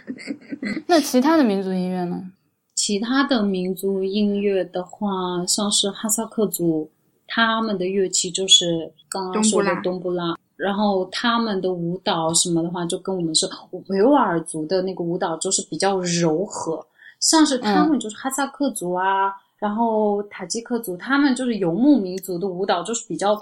[0.86, 2.30] 那其他的民族音乐呢？
[2.74, 6.90] 其他的民族音乐的话，像是哈萨克族，
[7.26, 13.48] 他们的乐器就是刚刚说的冬不拉，然后他们的舞蹈什么的话，就跟我们是
[13.86, 16.84] 维吾尔族的那个舞蹈就是比较柔和。
[17.20, 23.34] 像是他们就是哈萨克族啊，然后塔吉克族，他们就是游牧民族的舞蹈，就是比较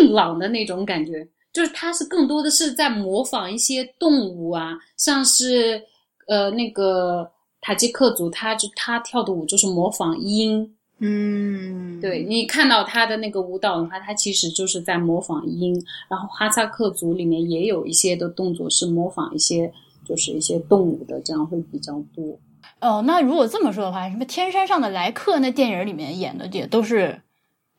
[0.00, 5.82] 硬朗的那种感觉，就是它是更多的是在模仿一些动物啊，像是
[6.26, 7.30] 呃那个
[7.62, 15.74] 塔吉克族，他就他跳的舞就是模仿鹰，嗯，对你看到他的那个舞蹈的话，他其实就是在模仿鹰，
[16.08, 19.70] 然后哈萨克族里面也有一些的动作是模仿一些
[20.04, 22.38] 就是一些动物的，这样会比较多。
[22.80, 27.20] 哦，那如果这么说的话，什么《天山上的来客》那电影里面演的也都是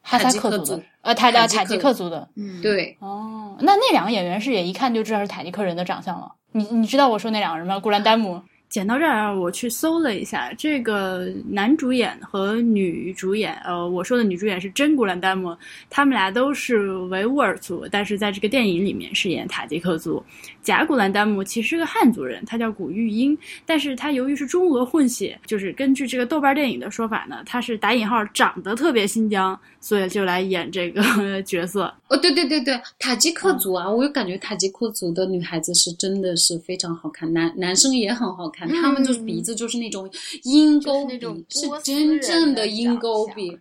[0.01, 2.30] 哈萨克族的，呃，塔塔塔吉克族的。
[2.36, 2.97] 嗯，对。
[2.99, 6.34] 哦，那那两个演员是也一看就知道是塔吉克人的长相了。
[6.51, 7.80] 你你知道我说那两个人吗？
[7.80, 8.41] 古兰丹姆。
[8.70, 15.55] 剪到这儿，我去搜了一下，这个男主演和女主演，呃，我说的女主演是真古兰丹姆，
[15.89, 20.22] 他们俩都是维吾尔族，但是在这个电影里面饰演塔吉克族。
[20.68, 31.01] 假古兰丹姆其实是个汉族人，他叫古玉英，但是他由于是中俄混血，就是根据这个豆瓣电影的说法呢，他是打引号长得特别新疆，所以就来演这个
[31.43, 31.93] 角色。
[32.09, 38.68] 哦，对对对对，塔吉克族啊，我就感觉塔吉克族的女孩子是真的是非常好看，男男生也很好看。
[38.68, 40.09] 他们就是鼻子就是那种
[40.43, 43.57] 鹰钩鼻，是真正的鹰钩鼻，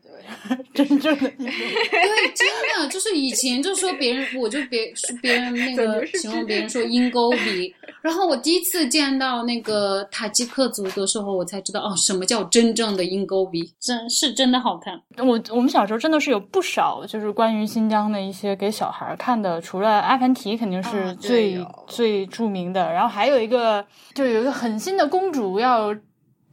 [0.74, 1.36] 对真正的鹰。
[1.38, 1.48] 对，
[2.34, 7.74] 真的 就是以前就说别人，我就别说别人那个形容别人说鹰钩鼻。
[8.02, 14.94] 然后我第一次见到那个塔吉克族的时候，我才知道哦，什么叫真正的鹰钩鼻，真是真的好看。
[15.18, 23.84] 我我们小时候真的是有不少就是关于新疆的一些给小孩看的，除了阿凡提肯定是最最著名的，然后还有一个
[24.14, 25.92] 就有一个狠心的公主要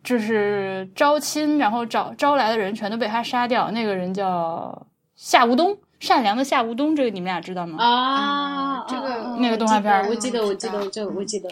[0.03, 5.77] 就是招亲，然后找招来的人全都被他杀掉，那个人叫夏无冬。
[6.03, 7.81] 善良的夏无冬，这个你们俩知道吗？
[7.81, 11.49] 啊，这个那个动画片，我记得，我记得，这我记得。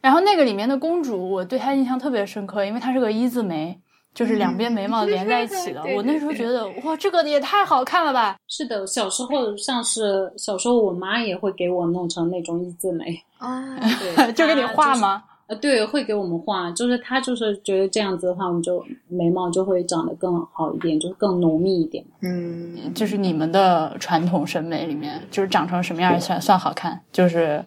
[0.00, 3.76] 然后那个里面的公主，我对她印象特别深刻，因为她是个一字眉，
[4.14, 5.82] 就是两边眉毛连在一起的。
[5.96, 8.36] 我那时候觉得，哇，这个也太好看了吧！
[8.46, 15.24] 是的，小时候像是小时候，我妈也会给我弄成那种一字眉啊，对， 就给你画吗？
[15.60, 22.02] 对，会给我们画，就是他就是觉得这样子的话，我们就眉毛就会长得更好一点，就是更浓密一点。
[22.22, 26.98] 嗯，就是你们的传统审美里面，就是长成什么样算算好看？
[27.12, 27.62] 就是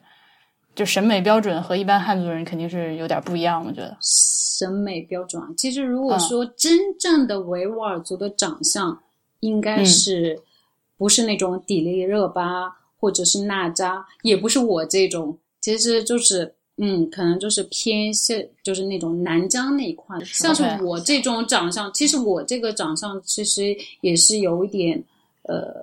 [0.73, 3.95] 就审美标准和一般汉族人肯定是有点不一样，我觉得。
[4.01, 8.97] 审美标准，其实如果说真正的维吾尔族的长相，
[9.41, 10.41] 应该是
[10.97, 16.54] 不是那种迪丽热巴或者是娜扎，也不是我这种，其实就是。
[16.77, 25.01] 嗯，可能就是偏是就是那种南疆那一块，像是我这种长相，其实我这个长相其实也是有一点，
[25.43, 25.73] 呃，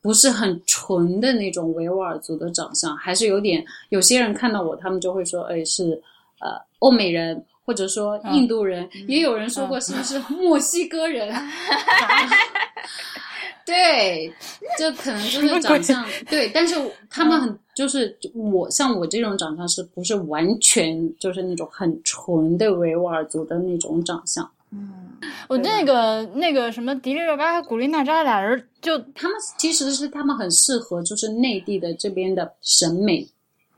[0.00, 3.62] 不是很纯的那种维吾尔族的长相，还是有点。
[3.90, 6.02] 有些人看到我，他们就会说，哎，是
[6.40, 11.30] 呃欧美人，或者说印度人，也有人说过是不是墨西哥人。
[13.70, 14.32] 对，
[14.78, 16.74] 就可能就是长相对，但是
[17.08, 24.50] 他们很就是我像我这种长相是不是完全就是那种很纯的维吾尔族的那种长相？
[24.72, 25.18] 嗯，
[25.48, 33.28] 我那个那个什么迪丽热巴和古力娜扎俩人，就他们其实是他们很适合就是内地的这边的审美。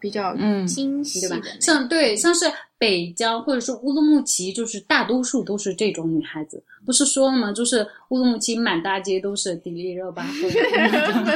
[0.00, 1.36] 比较嗯精细，对吧？
[1.60, 2.44] 像对，像是
[2.82, 6.60] 北疆或者是乌鲁木齐，就是大多数都是这种女孩子。
[6.84, 7.52] 不是说了吗？
[7.52, 10.26] 就是乌鲁木齐满大街都是迪丽热巴。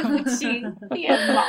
[0.03, 0.45] 乌鲁木齐
[0.89, 1.41] 变貌。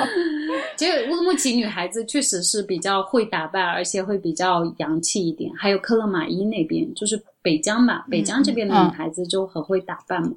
[0.76, 5.52] 其实乌鲁木齐女孩子确实是比较会打扮，而且会比较洋气一点。
[5.56, 10.32] 还有克勒玛依那边，就是北疆嘛，北疆这边的女孩子就很会打扮嘛。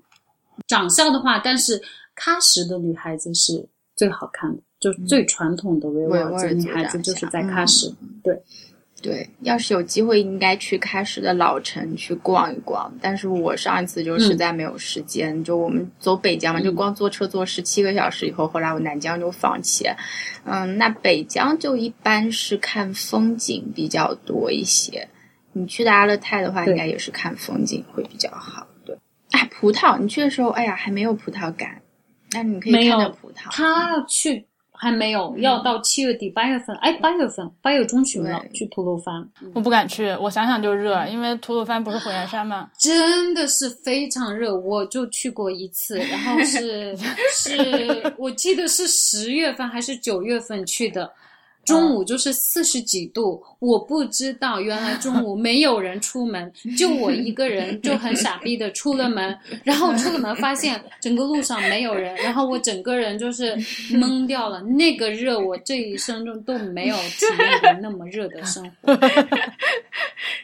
[0.66, 1.80] 长相的话，但是
[2.16, 3.64] 喀什的女孩子是
[3.96, 4.60] 最好看的。
[4.80, 7.94] 就最传统的维吾尔族女孩子就是在喀什，
[8.24, 8.42] 对。
[9.02, 12.94] 对，要是有机会，应该去喀什的老城去逛一逛。
[13.02, 19.88] 但是我上一次就实在没有时间，就我们走北疆嘛，就光坐车坐十七个小时以后，后来我南疆就放弃。
[20.46, 25.08] 嗯，那北疆就一般是看风景比较多一些。
[25.54, 28.68] 你去的阿勒泰的话，应该也是看风景会比较好。
[28.86, 28.96] 对，
[29.32, 31.82] 哎，葡萄，你去的时候，哎呀，还没有葡萄干，
[32.32, 33.52] 那你可以看到葡萄。
[33.52, 34.46] 他去。
[34.82, 39.24] 还没有，要到七月底八月份，哎，八月份八月中旬了，去吐鲁番。
[39.54, 42.68] 我不敢去，我想想就热，因为吐鲁番不是火焰山吗？
[42.80, 46.98] 真的是非常热，我就去过一次，然后是
[47.32, 51.08] 是，我记得是十月份还是九月份去的。
[51.72, 63.56] 中午就是四十几度，我不知道原来中午没有人出门，就我一个人就很傻逼的出了门，然后出了门发现整个路上没有人，然后我整个人就是
[63.92, 64.62] 懵掉了。
[64.62, 69.00] 那个热，我这一生中都没有体验过那么热的生活。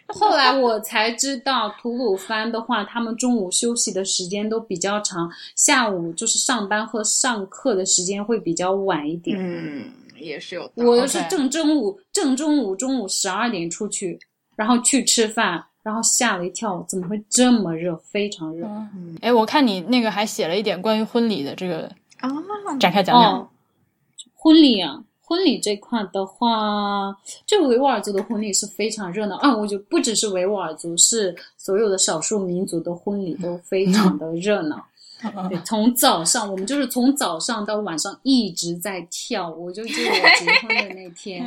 [0.07, 9.38] 后来我才知道，吐鲁番的话，他们中午休息的时间都比较长，下午就是上班和上课的时间会比较晚一点。
[9.38, 9.84] 嗯。
[10.20, 14.20] 也是有，我是正中午，正中午，中午十二点出去，
[14.55, 17.95] 然后去吃饭，然后吓了一跳，怎么会这么热？
[17.97, 18.68] 非常热。
[19.22, 22.30] 哎，我看你那个还写了一点关于婚礼的这个啊，
[22.80, 23.49] 展开讲讲。
[24.34, 27.15] 婚礼啊，婚礼这块的话，
[27.45, 29.55] 就维吾尔族的婚礼是非常热闹啊。
[29.55, 34.86] 我就不只是维吾尔族，是所有的少数民族的婚礼都非常的热闹。
[35.49, 39.49] 对， 从早上我们就是从早上到晚上一直在跳。
[39.49, 41.43] 我就记得我结婚的那天，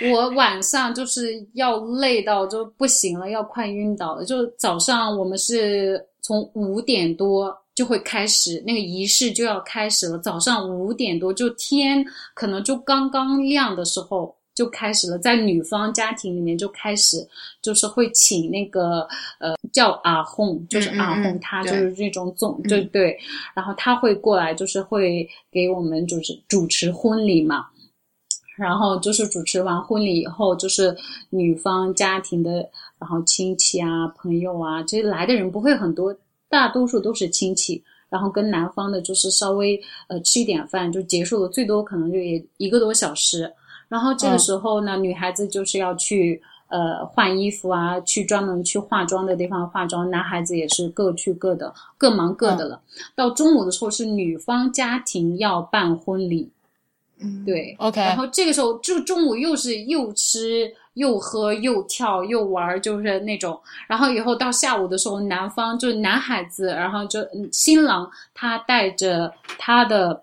[0.12, 4.24] 我晚上就是要累到就不行了，要快晕倒了。
[4.24, 12.04] 就早上我们是从五点多就会开始那个仪式就要开始了，早上五点多就天
[12.34, 14.34] 可能就刚刚亮的时候。
[14.58, 17.24] 就开始了，在女方家庭里面就开始，
[17.62, 19.06] 就是会请那个
[19.38, 23.16] 呃叫阿訇，就是阿訇，他就是这种总对对，
[23.54, 27.68] 然后他会过来，就是会给我们就是主持婚礼嘛，
[28.56, 30.92] 然后就是主持完婚礼以后，就是
[31.30, 36.12] 女方家庭的，然后亲戚啊、朋友啊，其实来的人不会很多，
[36.48, 43.54] 大多数都是亲戚，然后跟男方的就是稍微呃吃一点饭就结束了，最多可能就也一个多小时。
[43.88, 50.10] 然后这个时候呢，女孩子就是要去呃换衣服啊，去专门去化妆的地方化妆。
[50.10, 52.80] 男孩子也是各去各的，各忙各的了。
[53.14, 56.50] 到中午的时候是女方家庭要办婚礼，
[57.18, 57.98] 嗯，对，OK。
[58.00, 63.58] 然后这个时候就中午又是又吃又喝又跳又玩，就是那种。
[63.86, 67.20] 然后以后到下午的时候，男方就男孩子，然后就
[67.50, 70.22] 新郎他带着他的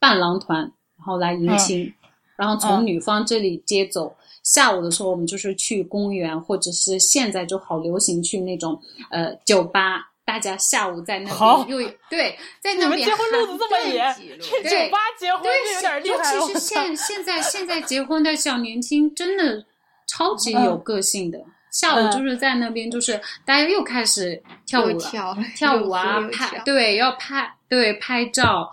[0.00, 0.60] 伴郎团，
[0.96, 1.94] 然后来迎亲。
[2.36, 8.80] 然后从女方这里接走，下午的时候我们就是去公园，或者是现在就好流行去那种
[9.10, 11.30] 呃酒吧，大家下午在那
[11.64, 12.90] 边又对在那边。
[12.90, 19.64] 你们结婚路子这么野，去酒吧结婚就有点厉害尤其是现 现在现在结婚的小年轻，真的
[20.06, 21.38] 超级有个性的。
[21.70, 28.70] 下午就是在那边，就是大家又开始跳舞了，跳舞啊，拍对要拍对拍照。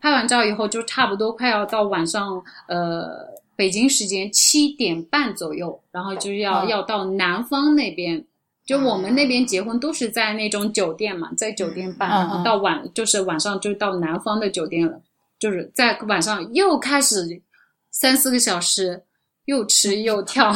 [0.00, 3.26] 拍完照以后，就差不多快要到晚上，呃，
[3.56, 8.24] 北京时间七点半左右，然后就要要到南方那边，
[8.64, 15.00] 就我们那边结婚都是在那种酒店嘛，在酒店办，然后到晚就是晚上就到南方的酒店了，
[15.38, 17.42] 就是在晚上又开始
[17.90, 19.02] 三四个小时，
[19.46, 20.54] 又吃又跳，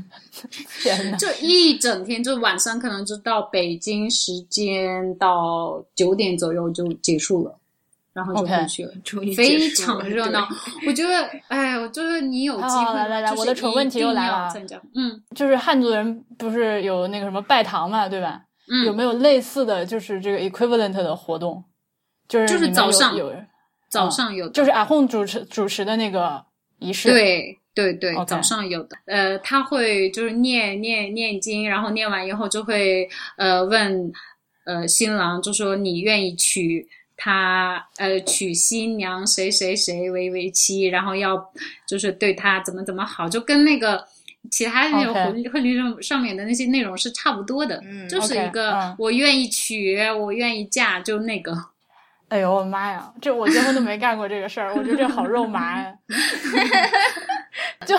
[1.18, 7.58] 就一整天，就晚上可能就到北京时间到九点左右就结束了。
[8.14, 8.92] 然后就回去了，
[9.36, 10.46] 非常热闹。
[10.86, 14.48] 我觉得，哎，我觉得你有机会来来来，我的蠢问题又来了。
[14.94, 18.40] 嗯，就是汉族人不是有那个什么拜堂嘛，对吧？
[18.70, 21.64] 嗯，有没有类似的就是这个 equivalent 的活动？
[22.28, 23.34] 就是就是早上有，
[23.90, 26.40] 早上有，就是阿訇主持主持的那个
[26.78, 27.08] 仪式。
[27.08, 28.96] 对对对，早上有的。
[29.06, 34.12] 呃，他会就是念念念经，然后念完以后就会呃问
[34.66, 36.88] 呃新郎，就说你愿意娶。
[37.24, 41.42] 他呃娶新娘谁谁谁为为妻，然后要
[41.88, 44.04] 就是对他怎么怎么好，就跟那个
[44.50, 51.56] 其他那种婚婚礼上上面的那些内容是差不多的，就是一个我愿意娶，我愿意嫁，就那个。
[52.28, 55.94] 哎呦我的妈呀，这我结婚都没干过这个事儿，我觉得这好肉麻呀。
[57.86, 57.96] 就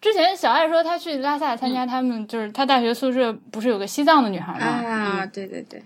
[0.00, 4.66] 之前小爱说她去拉萨参加他们就是她大学宿舍不是有个西藏的女孩吗？
[4.66, 5.80] 啊，对对对。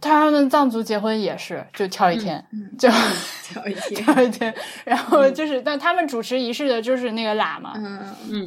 [0.00, 2.44] 他们藏族结婚也是就跳一天，
[2.78, 2.88] 就
[3.44, 4.54] 跳一天， 跳一天。
[4.84, 7.74] 然后就是，但他们主持仪式的就是那个喇嘛，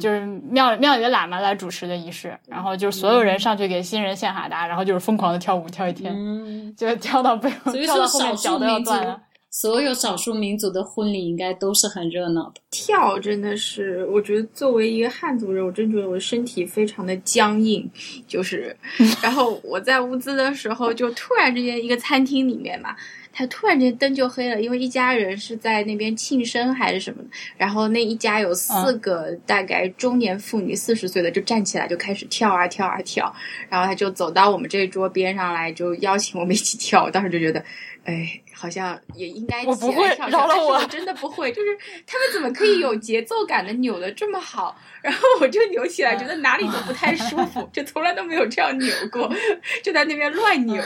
[0.00, 2.36] 就是庙庙里的喇嘛来主持的仪式。
[2.46, 6.12] 然后就是所有人上去给新人献哈达，然后就是疯狂的跳舞跳一天，
[6.76, 9.20] 就跳到背后，跳到后面脚都要断了。
[9.50, 12.60] 所有少数民族的婚礼应该都是很热闹的。
[12.70, 17.90] 跳真的是，我觉得作为一个汉族人，我真觉得我的身体非常的僵硬。
[18.28, 18.76] 就是，
[19.20, 22.94] 然后我在乌兹的时候，就突然之间一个餐厅里面嘛，
[23.32, 27.28] 他突然间灯就黑了，因为一家人是在那边庆生还是什么的。
[27.56, 33.34] 然后那一家有四个大概中年妇女，四十岁的就站起来就开始跳啊跳啊跳。
[33.68, 37.02] 然后他就走到我们这桌边上来，就邀请我们一起跳。
[37.02, 37.64] 我当时就觉得。
[38.02, 41.50] 哎，好像也应该我不会，饶了我，真的不会。
[41.50, 41.68] 就是
[42.06, 44.76] 他们怎么可以有节奏感的扭的这么好？
[45.00, 49.32] 然后我就扭起来，觉得哪里都不太舒服，就从来都没有这样扭过，
[49.82, 50.82] 就在那边乱扭。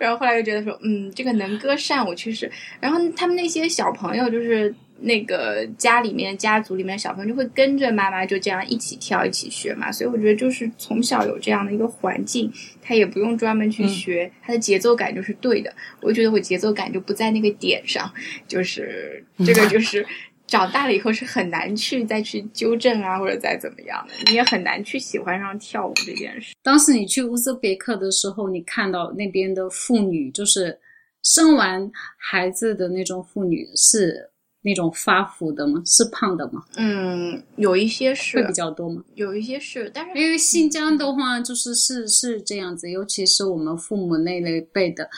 [0.00, 2.50] 然后后来又觉得说，嗯，这个能歌善舞确实。
[2.80, 4.74] 然后他们那些小朋友就是。
[5.00, 12.52] 那个家里面家族里面小朋友就会跟着妈妈就这样一起跳一起学嘛，所以我觉得就是从小有这样的一个环境，
[12.82, 15.72] 他也不用专门去学，他的节奏感就是对的。
[16.02, 18.12] 我觉得我节奏感就不在那个点上，
[18.48, 20.04] 就是这个就是
[20.48, 26.54] 长大了以后是很难去再去纠正啊，或者再怎么样的，你也很难去喜欢上跳舞这件事。
[26.60, 30.76] 当时你去乌兹别克的时候，你看到那边的妇女，就是
[31.22, 34.28] 生完孩子的那种妇女是。
[34.62, 35.82] 那种发福的吗？
[35.86, 36.64] 是胖的吗？
[36.76, 39.02] 嗯，有一些是会比较多吗？
[39.14, 45.08] 有一些是，但是因为新疆的话，就是是是这样子，尤其是我们父母那一辈的。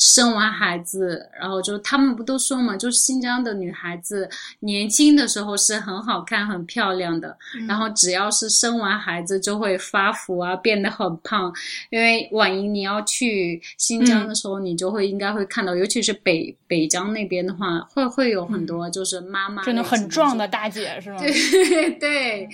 [0.00, 4.26] 生完孩子，然后就他们不都说嘛，就是新疆的女孩子
[4.60, 7.36] 年轻的时候是很好看、很漂亮的，
[7.68, 11.52] 然后只要是生完孩子就会发福啊，变得很胖。
[11.90, 21.18] 因为婉莹，你要去新疆的时候，你就会应该会看到，尤其是北北疆那边的话，会会有很多就是妈妈，真的很壮的大姐是吗？
[21.18, 22.48] 对 对，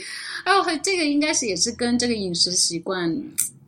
[0.45, 3.17] 然后这个应该是也是跟这个饮食习惯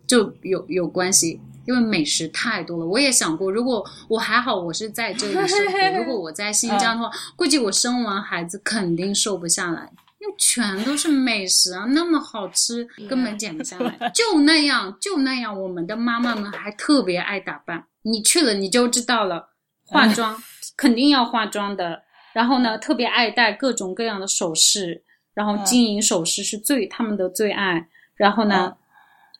[0.05, 1.41] 就有有关系。
[1.69, 5.99] 因为美食太多了，我也想过，如果我还好，我是在这里生活。
[5.99, 13.95] 如果我在新疆的话， 估计我生完孩子肯定瘦不下来，因为全都是美食啊，那么好吃，根本减不下来。
[14.16, 19.51] 就那样，就那样，我们的妈妈们还特别爱打扮，你去了你就知道了，
[19.85, 20.43] 化妆
[20.74, 22.01] 肯定要化妆的，
[22.32, 25.03] 然后呢，特别爱戴各种各样的首饰，
[25.35, 27.86] 然后金银首饰是最他们的最爱，
[28.16, 28.74] 然后呢，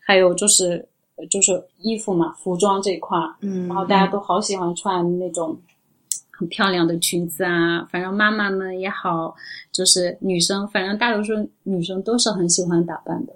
[0.05, 0.91] 还有就是。
[1.27, 5.59] 就是衣服嘛，服装这一块，嗯，然后大家都好喜欢穿那种
[6.31, 7.85] 很漂亮的裙子啊。
[7.91, 9.35] 反正妈妈们也好，
[9.73, 11.33] 就是女生，反正大多数
[11.65, 13.35] 女生都是很喜欢打扮的。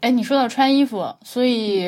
[0.00, 1.86] 哎，你说到穿衣服，所以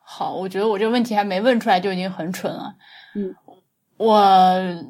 [0.00, 2.74] 好，我觉得我这个问题还没问出来就已经很蠢了。
[3.14, 3.34] 嗯，
[3.96, 4.84] 我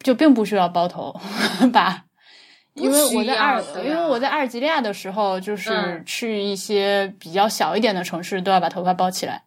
[0.00, 1.14] 就并不需要包头
[1.72, 2.04] 吧。
[2.76, 9.42] 因为我在阿尔，因为我在阿尔及利亚的时候，就是去一些比较小一点的城市，都要把头发包起来。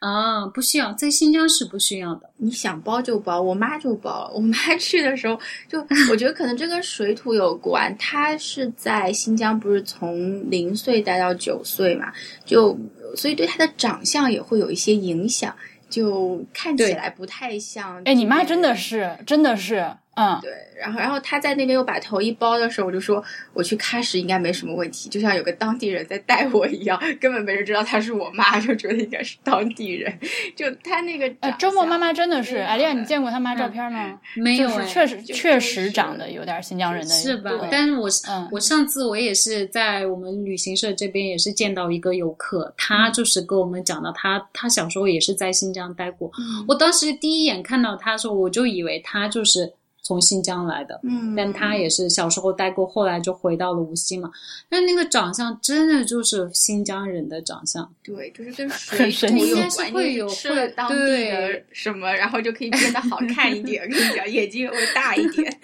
[0.00, 2.28] 啊，不需要，在新疆是不需要的。
[2.36, 4.30] 你想包就包，我妈就包。
[4.34, 5.80] 我妈 去的时候，就
[6.10, 7.96] 我觉得可能这跟水土有关。
[7.96, 12.12] 她是在新疆，不是从零岁待到九岁嘛，
[12.44, 12.78] 就
[13.16, 15.56] 所以对她的长相也会有一些影响，
[15.88, 18.02] 就看起来不太像。
[18.04, 19.90] 哎，你妈真的是，真的是。
[20.16, 20.50] 嗯，对，
[20.80, 23.22] 然后，然后他在那边又把头一包的时候，我就说
[23.52, 30.12] 我去喀什应该没什么问题，就像有个当地人在带我一样，根本没人知道她是我妈，就觉得应该是当地人。
[30.54, 34.20] 就他那个，呃，周末妈妈真的是，艾丽亚，你见过他妈照片吗？
[34.36, 37.50] 没有，确实确实长得有点新疆人的，是吧？
[37.70, 38.08] 但是我
[38.50, 46.30] 我上次我也是在我们旅行社这边也是见到一个游客，他就是跟我们讲到他他小时候也是在新疆待过，
[46.68, 49.72] 我当时第一眼看到他的时候，我就以为他就是。
[50.04, 54.30] 从新疆来的，嗯，但他也是小时候待过，后来就回到了无锡嘛。
[54.68, 60.96] 但那个长相真的就是新疆人的长相，对，就是跟水土有关，会有会当地
[61.30, 63.88] 的什么，然后就可以变得好看一点。
[63.88, 65.60] 跟你讲，眼睛也会大一点。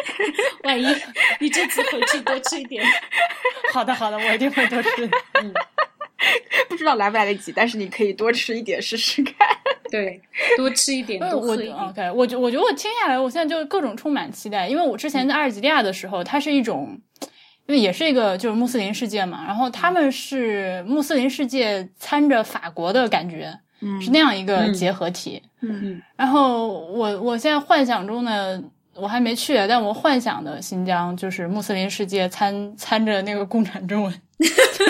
[0.64, 0.86] 万一
[1.40, 2.84] 你这次回去多吃一点，
[3.72, 5.10] 好的好的，我一定会多吃。
[5.40, 5.54] 嗯。
[6.68, 9.34] 不知道来不来得及，但是你可以多吃一点试试看。
[9.90, 10.20] 对，
[10.56, 11.74] 多吃一点，多喝一点。
[11.76, 17.00] OK，我觉我觉得我听下来，我现在就各种充满期待，因为我之前在阿尔及利亚的时候，它是一种，
[17.66, 23.58] 因为也是一个就是穆斯林世界嘛，然后他们是穆斯林世界掺着法国的感觉，
[24.00, 25.42] 是那样一个结合体。
[25.60, 28.62] 嗯，然后我我现在幻想中的。
[29.00, 34.44] 我还没去，但我幻想的新疆就是穆斯林世界掺掺着那个共产中文，就
[34.84, 34.87] 是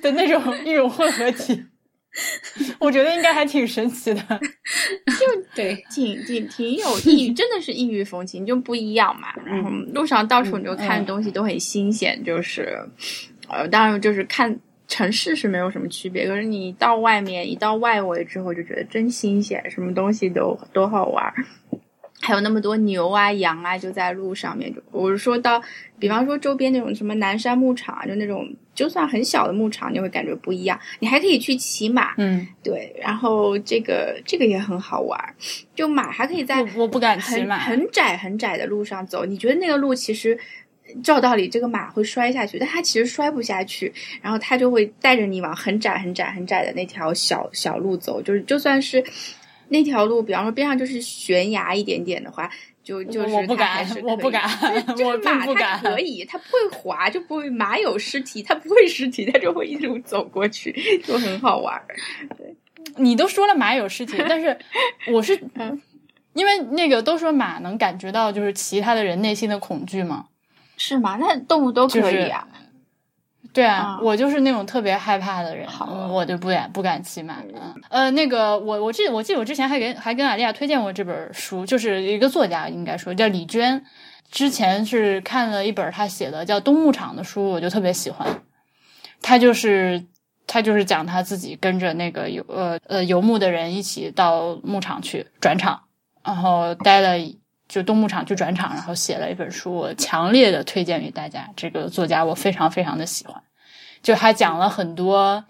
[0.00, 1.64] 的那种一种混合体。
[2.80, 9.28] 我觉得应该还挺神奇的， 就对，挺挺挺有异域，真的是异域风情，就不一样嘛。
[9.46, 12.76] 然后路上到处你就看东西都很新鲜，就是
[13.48, 14.58] 呃，当然就是看
[14.88, 21.32] 城市是没有什么区别，可是你到外面一到外围之后就觉得真新鲜，什么东西都都好玩。
[22.20, 24.72] 还有那么多牛啊、羊啊，就在路上面。
[24.74, 25.60] 就我是说到，
[25.98, 30.78] 比方说周边那种什么南山牧场啊，就那种就算很小的牧场，你会感觉不一样。
[30.98, 32.94] 你还可以去骑马，嗯，对。
[33.00, 35.18] 然后这个这个也很好玩，
[35.74, 39.24] 就马还可以在我不敢骑马，很窄很窄的路上走。
[39.24, 40.38] 你觉得那个路其实
[41.02, 43.90] 照道理这个马会摔下去，但它其实摔不下去，
[44.20, 49.02] 然后它就会带着你往很窄很窄很窄的那条小小路走，就是就算是。
[49.70, 52.50] 那条路，比方说边上就是悬崖一点点的话，
[52.82, 54.48] 就就是我不敢，我不敢，
[54.96, 61.80] 就是马它可以，它不会滑，就不会马有尸体，它不会尸体，它就会一路走过去，就很好玩。
[62.36, 62.54] 对，
[62.96, 64.58] 你都说了马有尸体，但是
[65.12, 65.40] 我是
[66.34, 70.26] 因为那个都说马能感觉到就是其他的人内心的恐惧吗？
[70.76, 71.16] 是吗？
[71.20, 72.46] 那动物都可以啊。
[73.52, 75.66] 对啊，我就是那种特别害怕的人，
[76.08, 77.38] 我就不敢不敢骑马。
[77.88, 83.84] 呃，那个我我记得我记得我之前还给还跟阿丽亚推荐过这本书，就是一个作家应该说叫李娟，
[84.30, 88.26] 之前是看了一本他写的叫《冬牧场》的书，我就特别喜欢。
[89.20, 90.06] 他就是
[90.46, 95.80] 他就是讲他自己跟着那个游呃呃游牧的人一起到牧场去转场，
[96.24, 97.16] 然后待了
[97.70, 101.48] 就东牧场去转场，然后写了一本书，我强烈的推荐给大家。
[101.54, 103.40] 这个作家我非常非常的喜欢。
[104.02, 105.44] 就他讲了很多，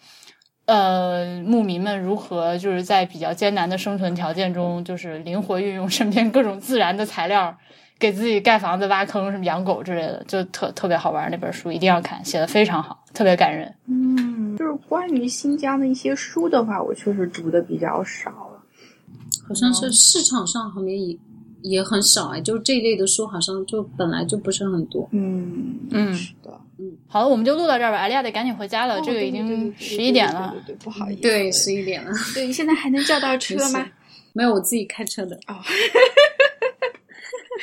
[0.67, 7.57] 呃，牧民们如何就是在比较艰难的生存条件中，就是灵活运用身边各种自然的材料，
[7.99, 11.31] 给自己盖房子、挖坑，什么养狗之类的，就特特别好玩。
[11.31, 13.75] 那本书一定要看，写的非常好，特别感人。
[13.89, 18.63] 嗯，就是关于新疆的一些书的话，我确实读的比较少了，
[19.49, 21.17] 好像是市场上好像也
[21.63, 25.09] 也很少哎，就这一类的书好像就本来就不是很多。
[25.13, 26.61] 嗯嗯，是的。
[26.79, 27.99] 嗯，好了，我们就录到这儿吧。
[27.99, 30.55] 艾丽亚得赶紧回家了，这个已经十一点了。
[30.67, 31.21] 对，不好意思。
[31.21, 32.11] 对，十一点了。
[32.35, 33.87] 对，现在还能叫到车吗？
[34.33, 35.37] 没有，我自己开车的。
[35.49, 35.57] 哦。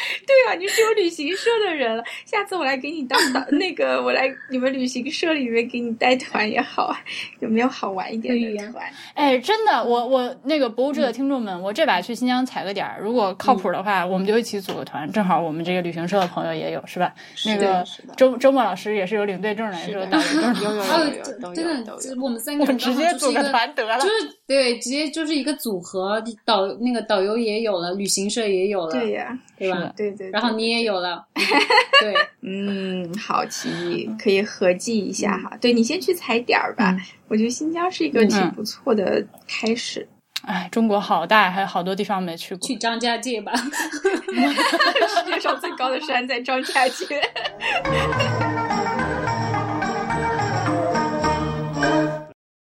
[0.25, 2.03] 对啊，你是有旅行社的人了。
[2.25, 6.99] 下次我来给你当导，那个我来你们旅行社里面给你带团也好啊。
[7.39, 8.85] 有没有好玩一点的团？
[9.13, 15.09] 哎，真的，我我那个博物志的听众们，我这把去新疆踩个点儿，如果靠谱的话，我们就一起组个团。
[15.11, 17.13] 正好我们这个旅行社的朋友也有，是吧？
[17.45, 17.83] 那个
[18.15, 20.05] 周周末老师也是有领队证的，是吧？
[20.11, 20.55] 导游证。
[20.63, 23.97] 有有有，真的，我们三个，我们直接组个团得了。
[23.99, 24.13] 就是
[24.45, 29.86] 对，直接就是一个组合，导那个导游也有了，旅行社也有了，对呀，对吧？
[29.95, 30.29] 对对。
[30.31, 31.25] 然后你也有了，
[32.01, 35.55] 对， 嗯，好奇议，可以合计一下哈。
[35.61, 36.97] 对你先去踩点儿吧，
[37.29, 40.07] 我觉得新疆是一个挺不错的开始。
[40.43, 42.67] 哎，中国好大，还有好多地方没去过。
[42.67, 47.05] 去张家界吧， 世界上最高的山在张家界。